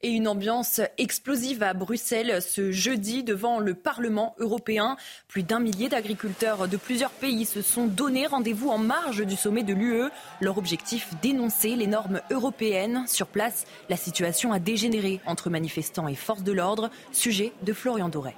Et 0.02 0.12
une 0.12 0.30
ambiance 0.30 0.80
explosive 0.98 1.62
à 1.62 1.74
Bruxelles 1.74 2.42
ce 2.42 2.72
jeudi 2.72 3.22
devant 3.22 3.60
le 3.60 3.74
Parlement 3.74 4.34
européen. 4.40 4.96
Plus 5.28 5.44
d'un 5.44 5.60
millier 5.60 5.90
d'agriculteurs 5.90 6.70
de 6.70 6.78
plusieurs 6.78 7.12
pays 7.12 7.46
se 7.46 7.62
sont 7.62 7.86
donné 7.86 8.26
rendez-vous 8.26 8.70
en 8.70 8.78
marge 8.78 9.26
du 9.26 9.36
sommet 9.36 9.64
de 9.64 9.74
l'UE. 9.74 10.10
Leur 10.40 10.58
objectif, 10.58 11.10
dénoncer 11.22 11.76
les 11.76 11.88
normes 11.88 12.22
européennes. 12.32 13.04
Sur 13.08 13.28
place, 13.28 13.66
la 13.90 13.98
situation 13.98 14.54
a 14.54 14.60
dégénéré 14.60 15.20
entre 15.26 15.50
manifestants 15.50 16.08
et 16.08 16.16
forces 16.16 16.44
de 16.44 16.54
l'ordre. 16.54 16.90
Sujet 17.12 17.52
de 17.64 17.74
Florian 17.74 18.08
Doré. 18.08 18.36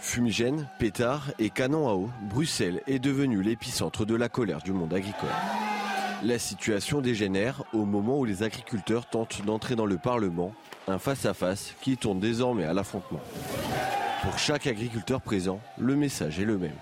Fumigène, 0.00 0.68
pétards 0.80 1.30
et 1.38 1.48
canons 1.48 1.88
à 1.88 1.92
eau, 1.92 2.10
Bruxelles 2.28 2.82
est 2.88 2.98
devenue 2.98 3.40
l'épicentre 3.40 4.04
de 4.04 4.16
la 4.16 4.28
colère 4.28 4.62
du 4.62 4.72
monde 4.72 4.92
agricole. 4.92 5.30
La 6.24 6.38
situation 6.38 7.00
dégénère 7.00 7.64
au 7.72 7.84
moment 7.84 8.20
où 8.20 8.24
les 8.24 8.44
agriculteurs 8.44 9.06
tentent 9.06 9.44
d'entrer 9.44 9.74
dans 9.74 9.86
le 9.86 9.98
Parlement, 9.98 10.54
un 10.86 11.00
face-à-face 11.00 11.74
qui 11.80 11.96
tourne 11.96 12.20
désormais 12.20 12.64
à 12.64 12.72
l'affrontement. 12.72 13.20
Pour 14.22 14.38
chaque 14.38 14.68
agriculteur 14.68 15.20
présent, 15.20 15.58
le 15.78 15.96
message 15.96 16.38
est 16.38 16.44
le 16.44 16.58
même. 16.58 16.76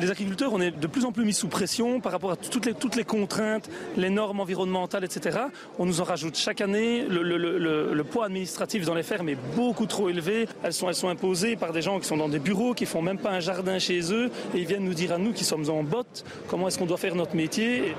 Les 0.00 0.10
agriculteurs, 0.10 0.52
on 0.52 0.60
est 0.60 0.70
de 0.70 0.86
plus 0.86 1.06
en 1.06 1.12
plus 1.12 1.24
mis 1.24 1.32
sous 1.32 1.48
pression 1.48 2.00
par 2.00 2.12
rapport 2.12 2.30
à 2.30 2.36
toutes 2.36 2.66
les, 2.96 3.04
contraintes, 3.04 3.70
les 3.96 4.10
normes 4.10 4.40
environnementales, 4.40 5.04
etc. 5.04 5.38
On 5.78 5.86
nous 5.86 6.02
en 6.02 6.04
rajoute 6.04 6.36
chaque 6.36 6.60
année. 6.60 7.06
Le, 7.08 8.02
poids 8.02 8.26
administratif 8.26 8.84
dans 8.84 8.94
les 8.94 9.02
fermes 9.02 9.30
est 9.30 9.38
beaucoup 9.56 9.86
trop 9.86 10.10
élevé. 10.10 10.46
Elles 10.62 10.74
sont, 10.74 10.88
elles 10.88 10.94
sont 10.94 11.08
imposées 11.08 11.56
par 11.56 11.72
des 11.72 11.80
gens 11.80 11.98
qui 11.98 12.06
sont 12.06 12.18
dans 12.18 12.28
des 12.28 12.38
bureaux, 12.38 12.74
qui 12.74 12.84
font 12.84 13.00
même 13.00 13.18
pas 13.18 13.30
un 13.30 13.40
jardin 13.40 13.78
chez 13.78 14.12
eux, 14.12 14.30
et 14.54 14.58
ils 14.58 14.66
viennent 14.66 14.84
nous 14.84 14.92
dire 14.92 15.12
à 15.12 15.18
nous 15.18 15.32
qui 15.32 15.44
sommes 15.44 15.70
en 15.70 15.82
botte 15.82 16.24
comment 16.48 16.68
est-ce 16.68 16.78
qu'on 16.78 16.86
doit 16.86 16.98
faire 16.98 17.14
notre 17.14 17.34
métier. 17.34 17.94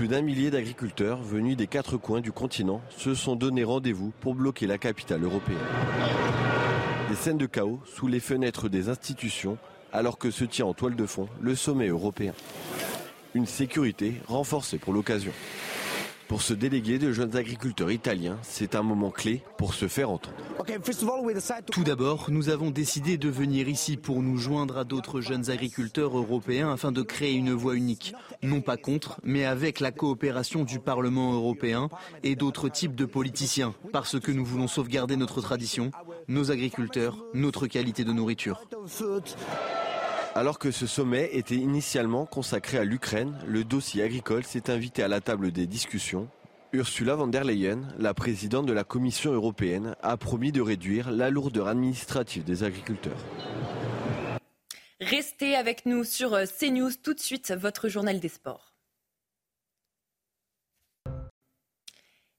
Plus 0.00 0.08
d'un 0.08 0.22
millier 0.22 0.50
d'agriculteurs 0.50 1.20
venus 1.20 1.58
des 1.58 1.66
quatre 1.66 1.98
coins 1.98 2.22
du 2.22 2.32
continent 2.32 2.80
se 2.88 3.14
sont 3.14 3.36
donné 3.36 3.64
rendez-vous 3.64 4.14
pour 4.22 4.34
bloquer 4.34 4.66
la 4.66 4.78
capitale 4.78 5.22
européenne. 5.22 5.58
Des 7.10 7.14
scènes 7.14 7.36
de 7.36 7.44
chaos 7.44 7.82
sous 7.84 8.06
les 8.06 8.18
fenêtres 8.18 8.70
des 8.70 8.88
institutions 8.88 9.58
alors 9.92 10.16
que 10.16 10.30
se 10.30 10.44
tient 10.44 10.64
en 10.64 10.72
toile 10.72 10.96
de 10.96 11.04
fond 11.04 11.28
le 11.42 11.54
sommet 11.54 11.88
européen. 11.88 12.32
Une 13.34 13.44
sécurité 13.44 14.14
renforcée 14.26 14.78
pour 14.78 14.94
l'occasion. 14.94 15.32
Pour 16.28 16.40
ce 16.40 16.54
délégué 16.54 16.98
de 16.98 17.12
jeunes 17.12 17.36
agriculteurs 17.36 17.90
italiens, 17.90 18.38
c'est 18.40 18.76
un 18.76 18.82
moment 18.82 19.10
clé 19.10 19.42
pour 19.58 19.74
se 19.74 19.86
faire 19.86 20.08
entendre. 20.08 20.38
Tout 21.70 21.84
d'abord, 21.84 22.26
nous 22.30 22.48
avons 22.48 22.70
décidé 22.70 23.18
de 23.18 23.28
venir 23.28 23.68
ici 23.68 23.96
pour 23.96 24.22
nous 24.22 24.36
joindre 24.36 24.78
à 24.78 24.84
d'autres 24.84 25.20
jeunes 25.20 25.50
agriculteurs 25.50 26.16
européens 26.16 26.72
afin 26.72 26.92
de 26.92 27.02
créer 27.02 27.34
une 27.34 27.52
voie 27.52 27.74
unique, 27.74 28.14
non 28.42 28.60
pas 28.60 28.76
contre, 28.76 29.20
mais 29.22 29.44
avec 29.44 29.80
la 29.80 29.92
coopération 29.92 30.64
du 30.64 30.78
Parlement 30.78 31.32
européen 31.32 31.88
et 32.22 32.36
d'autres 32.36 32.68
types 32.68 32.94
de 32.94 33.04
politiciens, 33.04 33.74
parce 33.92 34.18
que 34.20 34.32
nous 34.32 34.44
voulons 34.44 34.68
sauvegarder 34.68 35.16
notre 35.16 35.40
tradition, 35.40 35.90
nos 36.28 36.50
agriculteurs, 36.50 37.16
notre 37.34 37.66
qualité 37.66 38.04
de 38.04 38.12
nourriture. 38.12 38.62
Alors 40.34 40.58
que 40.58 40.70
ce 40.70 40.86
sommet 40.86 41.30
était 41.32 41.56
initialement 41.56 42.24
consacré 42.24 42.78
à 42.78 42.84
l'Ukraine, 42.84 43.36
le 43.46 43.64
dossier 43.64 44.02
agricole 44.02 44.44
s'est 44.44 44.70
invité 44.70 45.02
à 45.02 45.08
la 45.08 45.20
table 45.20 45.50
des 45.50 45.66
discussions. 45.66 46.28
Ursula 46.72 47.16
von 47.16 47.26
der 47.26 47.42
Leyen, 47.42 47.88
la 47.98 48.14
présidente 48.14 48.66
de 48.66 48.72
la 48.72 48.84
Commission 48.84 49.32
européenne, 49.32 49.96
a 50.02 50.16
promis 50.16 50.52
de 50.52 50.60
réduire 50.60 51.10
la 51.10 51.28
lourdeur 51.28 51.66
administrative 51.66 52.44
des 52.44 52.62
agriculteurs. 52.62 53.18
Restez 55.00 55.56
avec 55.56 55.84
nous 55.84 56.04
sur 56.04 56.38
CNews 56.46 56.92
tout 57.02 57.14
de 57.14 57.20
suite, 57.20 57.52
votre 57.58 57.88
journal 57.88 58.20
des 58.20 58.28
sports. 58.28 58.69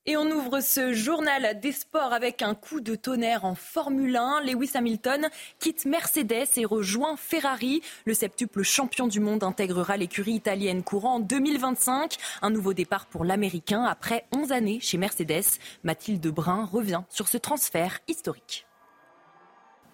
Et 0.07 0.17
on 0.17 0.25
ouvre 0.31 0.61
ce 0.61 0.93
journal 0.93 1.59
des 1.59 1.71
sports 1.71 2.11
avec 2.11 2.41
un 2.41 2.55
coup 2.55 2.81
de 2.81 2.95
tonnerre 2.95 3.45
en 3.45 3.53
Formule 3.53 4.15
1. 4.15 4.41
Lewis 4.41 4.71
Hamilton 4.73 5.29
quitte 5.59 5.85
Mercedes 5.85 6.47
et 6.57 6.65
rejoint 6.65 7.15
Ferrari. 7.17 7.81
Le 8.05 8.15
septuple 8.15 8.63
champion 8.63 9.05
du 9.05 9.19
monde 9.19 9.43
intégrera 9.43 9.97
l'écurie 9.97 10.33
italienne 10.33 10.81
courant 10.81 11.17
en 11.17 11.19
2025. 11.19 12.17
Un 12.41 12.49
nouveau 12.49 12.73
départ 12.73 13.05
pour 13.05 13.23
l'Américain 13.25 13.83
après 13.83 14.25
11 14.35 14.51
années 14.51 14.79
chez 14.79 14.97
Mercedes. 14.97 15.59
Mathilde 15.83 16.27
Brun 16.29 16.65
revient 16.65 17.03
sur 17.09 17.27
ce 17.27 17.37
transfert 17.37 17.99
historique. 18.07 18.65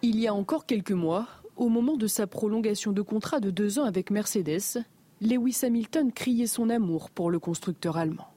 Il 0.04 0.18
y 0.18 0.28
a 0.28 0.34
encore 0.34 0.66
quelques 0.66 0.92
mois, 0.92 1.28
au 1.58 1.68
moment 1.68 1.98
de 1.98 2.08
sa 2.08 2.28
prolongation 2.28 2.94
de 2.94 3.02
contrat 3.02 3.42
de 3.42 3.50
deux 3.50 3.78
ans 3.78 3.84
avec 3.84 4.10
Mercedes, 4.10 4.86
Lewis 5.20 5.60
Hamilton 5.64 6.14
criait 6.14 6.48
son 6.48 6.70
amour 6.70 7.10
pour 7.10 7.30
le 7.30 7.40
constructeur 7.40 7.98
allemand. 7.98 8.37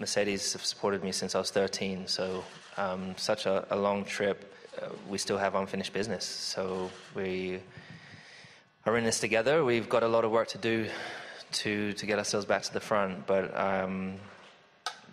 Mercedes 0.00 0.54
have 0.54 0.64
supported 0.64 1.04
me 1.04 1.12
since 1.12 1.34
I 1.34 1.38
was 1.38 1.50
13, 1.50 2.06
so 2.06 2.42
um, 2.78 3.14
such 3.18 3.44
a, 3.44 3.66
a, 3.70 3.76
long 3.76 4.02
trip, 4.04 4.50
uh, 4.80 4.86
we 5.10 5.18
still 5.18 5.36
have 5.36 5.54
unfinished 5.54 5.92
business. 5.92 6.24
So 6.24 6.90
we 7.14 7.60
are 8.86 8.96
in 8.96 9.04
this 9.04 9.20
together. 9.20 9.62
We've 9.62 9.90
got 9.90 10.02
a 10.02 10.08
lot 10.08 10.24
of 10.24 10.30
work 10.30 10.48
to 10.48 10.58
do 10.58 10.86
to, 11.52 11.92
to 11.92 12.06
get 12.06 12.18
ourselves 12.18 12.46
back 12.46 12.62
to 12.62 12.72
the 12.72 12.80
front, 12.80 13.26
but 13.26 13.54
um, 13.54 14.14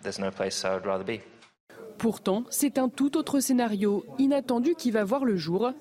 there's 0.02 0.18
no 0.18 0.30
place 0.30 0.64
I 0.64 0.72
would 0.72 0.86
rather 0.86 1.04
be. 1.04 1.20
Pourtant, 1.98 2.44
c'est 2.48 2.78
un 2.78 2.88
tout 2.88 3.18
autre 3.18 3.40
scénario 3.40 4.06
inattendu 4.18 4.74
qui 4.74 4.90
va 4.90 5.04
voir 5.04 5.24
le 5.24 5.36
jour. 5.36 5.72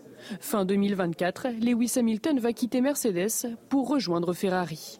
Fin 0.41 0.65
2024, 0.65 1.47
Lewis 1.61 1.93
Hamilton 1.95 2.39
va 2.39 2.51
quitter 2.51 2.81
Mercedes 2.81 3.55
pour 3.69 3.87
rejoindre 3.87 4.33
Ferrari. 4.33 4.99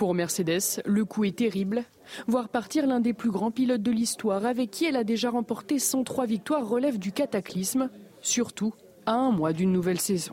Pour 0.00 0.14
Mercedes, 0.14 0.80
le 0.86 1.04
coup 1.04 1.24
est 1.24 1.36
terrible. 1.36 1.82
Voir 2.26 2.48
partir 2.48 2.86
l'un 2.86 3.00
des 3.00 3.12
plus 3.12 3.30
grands 3.30 3.50
pilotes 3.50 3.82
de 3.82 3.90
l'histoire 3.90 4.46
avec 4.46 4.70
qui 4.70 4.86
elle 4.86 4.96
a 4.96 5.04
déjà 5.04 5.28
remporté 5.28 5.78
103 5.78 6.24
victoires 6.24 6.66
relève 6.66 6.98
du 6.98 7.12
cataclysme, 7.12 7.90
surtout 8.22 8.72
à 9.04 9.12
un 9.12 9.30
mois 9.30 9.52
d'une 9.52 9.70
nouvelle 9.70 10.00
saison. 10.00 10.32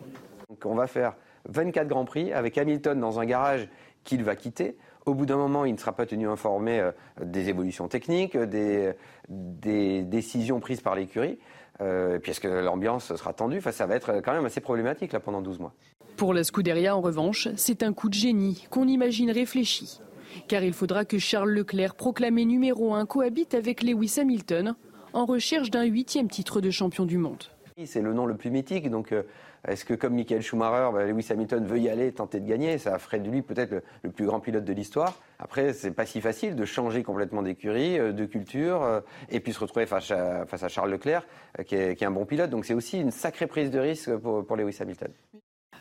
on 0.63 0.73
va 0.73 0.87
faire 0.87 1.17
24 1.49 1.85
Grands 1.85 2.05
Prix 2.05 2.31
avec 2.31 2.57
Hamilton 2.57 2.97
dans 2.97 3.19
un 3.19 3.25
garage 3.25 3.67
qu'il 4.05 4.23
va 4.23 4.37
quitter. 4.37 4.77
Au 5.05 5.13
bout 5.13 5.25
d'un 5.25 5.35
moment, 5.35 5.65
il 5.65 5.73
ne 5.73 5.77
sera 5.77 5.91
pas 5.91 6.05
tenu 6.05 6.29
informé 6.29 6.79
euh, 6.79 6.91
des 7.21 7.49
évolutions 7.49 7.89
techniques, 7.89 8.37
des, 8.37 8.93
décisions 9.27 10.61
prises 10.61 10.79
par 10.79 10.95
l'écurie, 10.95 11.39
euh, 11.81 12.19
puisque 12.19 12.45
l'ambiance 12.45 13.13
sera 13.13 13.33
tendue? 13.33 13.59
ça 13.59 13.85
va 13.85 13.95
être 13.97 14.21
quand 14.23 14.31
même 14.31 14.45
assez 14.45 14.61
problématique 14.61 15.11
là, 15.11 15.19
pendant 15.19 15.41
12 15.41 15.59
mois. 15.59 15.73
Pour 16.17 16.33
la 16.33 16.43
Scuderia, 16.43 16.97
en 16.97 17.01
revanche, 17.01 17.47
c'est 17.57 17.83
un 17.83 17.93
coup 17.93 18.09
de 18.09 18.15
génie 18.15 18.65
qu'on 18.71 18.87
imagine 18.87 19.29
réfléchi. 19.29 20.01
Car 20.47 20.63
il 20.63 20.73
faudra 20.73 21.05
que 21.05 21.19
Charles 21.19 21.51
Leclerc, 21.51 21.93
proclamé 21.93 22.43
numéro 22.43 22.95
1, 22.95 23.05
cohabite 23.05 23.53
avec 23.53 23.83
Lewis 23.83 24.15
Hamilton 24.19 24.73
en 25.13 25.25
recherche 25.25 25.69
d'un 25.69 25.83
huitième 25.83 26.27
titre 26.27 26.59
de 26.59 26.71
champion 26.71 27.05
du 27.05 27.19
monde. 27.19 27.43
C'est 27.85 28.01
le 28.01 28.13
nom 28.13 28.25
le 28.25 28.35
plus 28.35 28.49
mythique, 28.49 28.89
donc 28.89 29.11
euh, 29.11 29.21
est-ce 29.67 29.85
que 29.85 29.93
comme 29.93 30.15
Michael 30.15 30.41
Schumacher, 30.41 30.89
bah, 30.91 31.05
Lewis 31.05 31.27
Hamilton 31.29 31.63
veut 31.63 31.77
y 31.77 31.87
aller, 31.87 32.11
tenter 32.11 32.39
de 32.39 32.47
gagner 32.47 32.79
Ça 32.79 32.97
ferait 32.97 33.19
de 33.19 33.29
lui 33.29 33.43
peut-être 33.43 33.83
le, 34.01 34.09
plus 34.09 34.25
grand 34.25 34.39
pilote 34.39 34.65
de 34.65 34.73
l'histoire. 34.73 35.13
Après, 35.37 35.71
c'est 35.73 35.91
pas 35.91 36.07
si 36.07 36.19
facile 36.19 36.55
de 36.55 36.65
changer 36.65 37.03
complètement 37.03 37.43
d'écurie, 37.43 37.99
euh, 37.99 38.11
de 38.11 38.25
culture, 38.25 38.81
euh, 38.81 39.01
et 39.29 39.39
puis 39.39 39.53
se 39.53 39.59
retrouver 39.59 39.85
face 39.85 40.11
à, 40.11 40.67
Charles 40.67 40.89
Leclerc, 40.89 41.27
qui 41.67 41.75
est, 41.75 42.01
un 42.01 42.11
bon 42.11 42.25
pilote. 42.25 42.49
Donc 42.49 42.65
c'est 42.65 42.73
aussi 42.73 42.99
une 42.99 43.11
sacrée 43.11 43.45
prise 43.45 43.69
de 43.69 43.77
risque 43.77 44.17
pour 44.17 44.55
Lewis 44.55 44.77
Hamilton. 44.79 45.11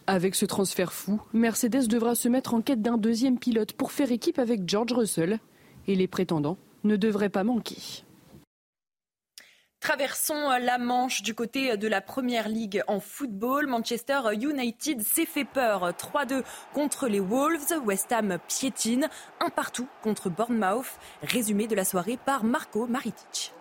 Avec 0.09 0.37
ce 0.37 0.47
transfert 0.47 0.93
fou, 0.93 1.21
Mercedes 1.33 1.89
devra 1.89 2.15
se 2.15 2.29
mettre 2.29 2.55
en 2.55 2.61
quête 2.61 2.81
d'un 2.81 2.97
deuxième 2.97 3.41
pilote 3.41 3.73
pour 3.73 3.91
faire 3.91 4.13
équipe 4.13 4.39
avec 4.39 4.69
George 4.69 4.93
Russell. 4.93 5.41
Et 5.89 5.97
les 5.97 6.07
prétendants 6.07 6.59
ne 6.85 6.97
devraient 6.97 7.29
pas 7.29 7.43
manquer. 7.43 8.05
Traversons 9.81 10.49
la 10.61 10.79
Manche 10.79 11.23
du 11.23 11.35
côté 11.35 11.77
de 11.77 11.89
la 11.89 12.01
Première 12.01 12.49
Ligue 12.49 12.83
en 12.87 13.01
football. 13.01 13.67
Manchester 13.67 14.21
United 14.33 15.03
s'est 15.03 15.27
fait 15.27 15.45
peur 15.45 15.91
3-2 15.91 16.43
contre 16.73 17.09
les 17.09 17.21
Wolves. 17.21 17.75
West 17.85 18.13
Ham 18.13 18.39
piétine, 18.47 19.09
un 19.41 19.51
partout 19.51 19.89
contre 20.03 20.31
Bournemouth. 20.31 20.87
Résumé 21.23 21.67
de 21.67 21.75
la 21.75 21.85
soirée 21.85 22.19
par 22.25 22.45
Marco 22.45 22.87
Maritic. 22.87 23.53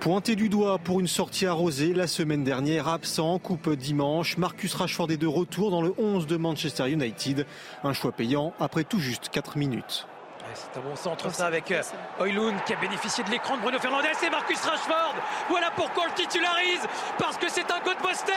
Pointé 0.00 0.34
du 0.34 0.48
doigt 0.48 0.78
pour 0.78 0.98
une 0.98 1.06
sortie 1.06 1.46
arrosée 1.46 1.94
la 1.94 2.08
semaine 2.08 2.42
dernière, 2.42 2.88
absent 2.88 3.38
coupe 3.38 3.70
dimanche, 3.70 4.36
Marcus 4.36 4.74
Rashford 4.74 5.12
est 5.12 5.16
de 5.16 5.28
retour 5.28 5.70
dans 5.70 5.80
le 5.80 5.94
11 5.96 6.26
de 6.26 6.36
Manchester 6.36 6.90
United. 6.90 7.46
Un 7.84 7.92
choix 7.92 8.10
payant 8.10 8.52
après 8.58 8.82
tout 8.82 8.98
juste 8.98 9.28
4 9.28 9.56
minutes. 9.56 10.08
C'est 10.54 10.78
un 10.78 10.82
bon 10.82 10.96
centre 10.96 11.32
ça 11.32 11.46
avec 11.46 11.72
Oilun 12.18 12.58
qui 12.66 12.74
a 12.74 12.76
bénéficié 12.76 13.24
de 13.24 13.30
l'écran 13.30 13.56
de 13.56 13.62
Bruno 13.62 13.78
Fernandez 13.78 14.08
et 14.26 14.30
Marcus 14.30 14.60
Rashford. 14.60 15.14
Voilà 15.48 15.70
pourquoi 15.76 16.04
on 16.04 16.06
le 16.06 16.14
titularise 16.14 16.86
parce 17.18 17.38
que 17.38 17.48
c'est 17.48 17.70
un 17.70 17.80
code 17.80 17.98
poster. 17.98 18.32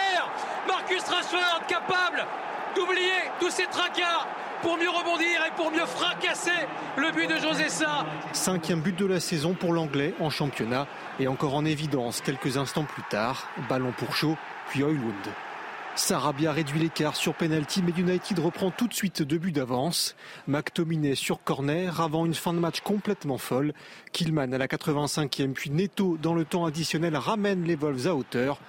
Marcus 0.67 1.01
Rashford 1.01 1.65
capable 1.67 2.25
d'oublier 2.75 3.31
tous 3.39 3.49
ces 3.49 3.65
tracas 3.67 4.27
pour 4.61 4.77
mieux 4.77 4.89
rebondir 4.89 5.45
et 5.47 5.51
pour 5.55 5.71
mieux 5.71 5.85
fracasser 5.85 6.67
le 6.97 7.11
but 7.11 7.27
de 7.27 7.37
José 7.37 7.69
Sa. 7.69 8.05
Cinquième 8.33 8.81
but 8.81 8.97
de 8.97 9.05
la 9.05 9.19
saison 9.19 9.53
pour 9.53 9.73
l'anglais 9.73 10.13
en 10.19 10.29
championnat 10.29 10.87
et 11.19 11.27
encore 11.27 11.55
en 11.55 11.65
évidence 11.65 12.21
quelques 12.21 12.57
instants 12.57 12.83
plus 12.83 13.03
tard. 13.03 13.47
Ballon 13.69 13.93
pour 13.97 14.15
chaud, 14.15 14.37
puis 14.69 14.81
Oilwood. 14.81 15.13
Sarabia 15.95 16.51
réduit 16.51 16.79
l'écart 16.79 17.15
sur 17.15 17.33
penalty, 17.33 17.81
mais 17.81 17.93
United 17.97 18.39
reprend 18.39 18.69
tout 18.69 18.87
de 18.87 18.93
suite 18.93 19.21
deux 19.21 19.37
buts 19.37 19.53
d'avance. 19.53 20.15
McTominay 20.47 21.15
sur 21.15 21.41
corner 21.41 22.01
avant 22.01 22.25
une 22.25 22.33
fin 22.33 22.53
de 22.53 22.59
match 22.59 22.81
complètement 22.81 23.37
folle. 23.37 23.73
Killman 24.11 24.51
à 24.51 24.57
la 24.57 24.67
85e, 24.67 25.53
puis 25.53 25.69
Neto 25.69 26.17
dans 26.21 26.33
le 26.33 26.43
temps 26.43 26.65
additionnel 26.65 27.15
ramène 27.15 27.63
les 27.63 27.75
Wolves 27.75 28.07
à 28.07 28.15
hauteur 28.15 28.59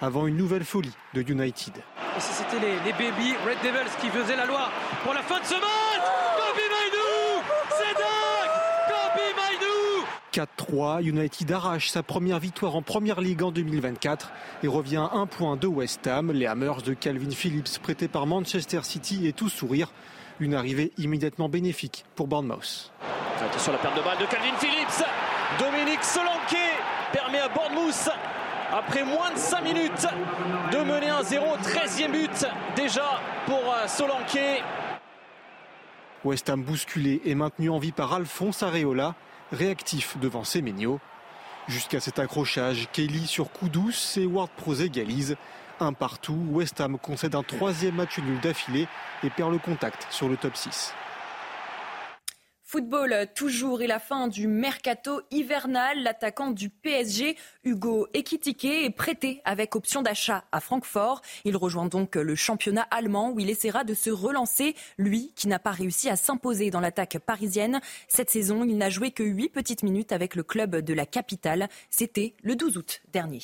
avant 0.00 0.26
une 0.26 0.36
nouvelle 0.36 0.64
folie 0.64 0.92
de 1.14 1.22
United. 1.22 1.74
Et 2.16 2.20
si 2.20 2.32
c'était 2.32 2.58
les, 2.58 2.74
les, 2.84 2.92
baby 2.92 3.34
Red 3.46 3.58
Devils 3.62 3.90
qui 4.00 4.08
faisaient 4.08 4.36
la 4.36 4.46
loi 4.46 4.70
pour 5.02 5.14
la 5.14 5.22
fin 5.22 5.38
de 5.38 5.44
ce 5.44 5.54
match 5.54 6.06
Kobe 6.36 6.62
Maïdou 6.70 7.42
C'est 7.70 7.94
dingue 7.94 8.56
Kobe 8.88 9.22
Maïdou 9.36 10.06
4-3, 10.32 11.02
United 11.02 11.52
arrache 11.52 11.88
sa 11.88 12.02
première 12.02 12.38
victoire 12.38 12.76
en 12.76 12.82
Première 12.82 13.20
Ligue 13.20 13.42
en 13.42 13.50
2024 13.50 14.32
et 14.62 14.68
revient 14.68 14.96
à 15.10 15.16
un 15.16 15.26
point 15.26 15.56
de 15.56 15.66
West 15.66 16.06
Ham. 16.06 16.32
Les 16.32 16.46
Hammers 16.46 16.82
de 16.84 16.94
Calvin 16.94 17.30
Phillips 17.30 17.78
prêtés 17.78 18.08
par 18.08 18.26
Manchester 18.26 18.80
City 18.82 19.26
et 19.26 19.32
tout 19.32 19.48
sourire. 19.48 19.92
Une 20.38 20.54
arrivée 20.54 20.92
immédiatement 20.98 21.48
bénéfique 21.48 22.04
pour 22.14 22.28
Bournemouth. 22.28 22.92
Attention 23.42 23.72
la 23.72 23.78
perte 23.78 23.96
de 23.96 24.02
balle 24.02 24.18
de 24.18 24.26
Calvin 24.26 24.56
Phillips. 24.58 25.04
Dominique 25.58 26.04
Solanquet 26.04 26.72
permet 27.12 27.38
à 27.38 27.48
Bournemouth, 27.48 28.10
après 28.76 29.04
moins 29.04 29.32
de 29.32 29.38
5 29.38 29.62
minutes, 29.62 30.06
de 30.70 30.78
mener 30.78 31.08
un 31.08 31.22
0. 31.22 31.56
13e 31.56 32.12
but 32.12 32.46
déjà 32.74 33.20
pour 33.46 33.58
euh, 33.58 33.86
Solanquet. 33.86 34.62
West 36.24 36.50
Ham 36.50 36.62
bousculé 36.62 37.22
et 37.24 37.34
maintenu 37.34 37.70
en 37.70 37.78
vie 37.78 37.92
par 37.92 38.12
Alphonse 38.12 38.62
Areola, 38.62 39.14
réactif 39.50 40.18
devant 40.18 40.44
Semenyo. 40.44 41.00
Jusqu'à 41.68 42.00
cet 42.00 42.18
accrochage, 42.18 42.88
Kelly 42.92 43.26
sur 43.26 43.50
coup 43.50 43.68
douce 43.68 44.18
et 44.18 44.26
Ward 44.26 44.50
Prose 44.56 44.82
égalise. 44.82 45.36
Un 45.80 45.92
partout, 45.92 46.38
West 46.50 46.80
Ham 46.80 46.98
concède 46.98 47.34
un 47.34 47.42
troisième 47.42 47.94
match 47.94 48.18
nul 48.18 48.40
d'affilée 48.40 48.88
et 49.24 49.30
perd 49.30 49.52
le 49.52 49.58
contact 49.58 50.06
sur 50.10 50.28
le 50.28 50.36
top 50.36 50.56
6. 50.56 50.94
Football 52.76 53.28
toujours 53.34 53.80
et 53.80 53.86
la 53.86 53.98
fin 53.98 54.28
du 54.28 54.46
mercato 54.46 55.22
hivernal. 55.30 56.02
L'attaquant 56.02 56.50
du 56.50 56.68
PSG, 56.68 57.34
Hugo 57.64 58.06
Ekitike, 58.12 58.66
est 58.66 58.94
prêté 58.94 59.40
avec 59.46 59.74
option 59.74 60.02
d'achat 60.02 60.44
à 60.52 60.60
Francfort. 60.60 61.22
Il 61.46 61.56
rejoint 61.56 61.86
donc 61.86 62.16
le 62.16 62.34
championnat 62.34 62.86
allemand 62.90 63.30
où 63.30 63.40
il 63.40 63.48
essaiera 63.48 63.82
de 63.82 63.94
se 63.94 64.10
relancer. 64.10 64.74
Lui 64.98 65.32
qui 65.36 65.48
n'a 65.48 65.58
pas 65.58 65.70
réussi 65.70 66.10
à 66.10 66.16
s'imposer 66.16 66.68
dans 66.68 66.80
l'attaque 66.80 67.18
parisienne. 67.18 67.80
Cette 68.08 68.28
saison, 68.28 68.62
il 68.62 68.76
n'a 68.76 68.90
joué 68.90 69.10
que 69.10 69.22
8 69.22 69.48
petites 69.48 69.82
minutes 69.82 70.12
avec 70.12 70.34
le 70.34 70.42
club 70.42 70.76
de 70.76 70.92
la 70.92 71.06
capitale. 71.06 71.70
C'était 71.88 72.34
le 72.42 72.56
12 72.56 72.76
août 72.76 73.00
dernier. 73.10 73.40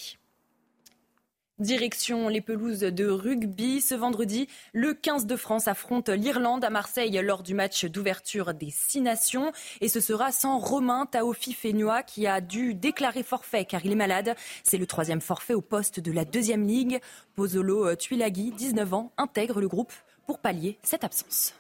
Direction 1.63 2.27
les 2.27 2.41
pelouses 2.41 2.81
de 2.81 3.07
rugby. 3.07 3.81
Ce 3.81 3.95
vendredi, 3.95 4.49
le 4.73 4.95
15 4.95 5.27
de 5.27 5.37
France 5.37 5.69
affronte 5.69 6.09
l'Irlande 6.09 6.65
à 6.65 6.71
Marseille 6.71 7.17
lors 7.23 7.45
du 7.45 7.55
match 7.55 7.85
d'ouverture 7.85 8.53
des 8.53 8.71
Six 8.71 9.01
Nations. 9.01 9.53
Et 9.81 9.87
ce 9.87 10.01
sera 10.01 10.33
sans 10.33 10.59
Romain 10.59 11.07
Taofi 11.07 11.53
Fénois 11.53 12.03
qui 12.03 12.27
a 12.27 12.41
dû 12.41 12.75
déclarer 12.75 13.23
forfait 13.23 13.65
car 13.65 13.87
il 13.87 13.93
est 13.93 13.95
malade. 13.95 14.35
C'est 14.65 14.77
le 14.77 14.87
troisième 14.87 15.21
forfait 15.21 15.55
au 15.55 15.63
poste 15.63 16.01
de 16.01 16.11
la 16.11 16.25
deuxième 16.25 16.67
ligue. 16.67 16.99
Pozolo 17.37 17.95
Tuilagi, 17.95 18.51
19 18.51 18.93
ans, 18.93 19.13
intègre 19.17 19.61
le 19.61 19.69
groupe 19.69 19.93
pour 20.27 20.41
pallier 20.41 20.79
cette 20.83 21.05
absence. 21.05 21.55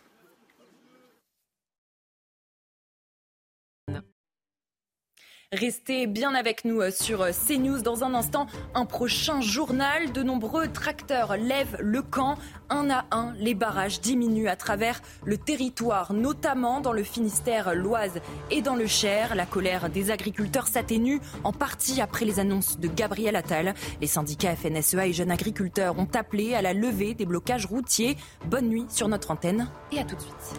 Restez 5.53 6.07
bien 6.07 6.35
avec 6.35 6.65
nous 6.65 6.81
euh, 6.81 6.91
sur 6.91 7.21
euh, 7.21 7.31
CNews. 7.31 7.83
Dans 7.83 8.05
un 8.05 8.15
instant, 8.15 8.47
un 8.75 8.87
prochain 8.87 9.43
journal. 9.43 10.11
De 10.11 10.23
nombreux 10.23 10.69
tracteurs 10.69 11.37
lèvent 11.37 11.77
le 11.79 12.01
camp. 12.01 12.37
Un 12.71 12.89
à 12.89 13.05
un, 13.11 13.35
les 13.37 13.53
barrages 13.53 14.01
diminuent 14.01 14.49
à 14.49 14.57
travers 14.57 15.03
le 15.27 15.37
territoire, 15.37 16.15
notamment 16.15 16.81
dans 16.81 16.95
le 16.95 17.03
Finistère, 17.03 17.75
l'Oise 17.75 18.23
et 18.51 18.63
dans 18.63 18.77
le 18.77 18.87
Cher. 18.87 19.35
La 19.35 19.45
colère 19.45 19.91
des 19.91 20.11
agriculteurs 20.11 20.69
s'atténue 20.69 21.21
en 21.45 21.53
partie 21.53 22.01
après 22.01 22.25
les 22.25 22.41
annonces 22.41 22.79
de 22.79 22.89
Gabriel 22.89 23.37
Attal. 23.37 23.75
Les 24.01 24.07
syndicats 24.07 24.57
FNSEA 24.57 25.07
et 25.07 25.13
jeunes 25.13 25.31
agriculteurs 25.31 25.99
ont 25.99 26.09
appelé 26.15 26.55
à 26.55 26.63
la 26.63 26.73
levée 26.73 27.13
des 27.13 27.27
blocages 27.27 27.67
routiers. 27.67 28.17
Bonne 28.47 28.69
nuit 28.69 28.87
sur 28.89 29.07
notre 29.07 29.31
antenne 29.31 29.69
et 29.93 29.99
à 29.99 30.05
tout 30.05 30.17
de 30.17 30.21
suite. 30.23 30.59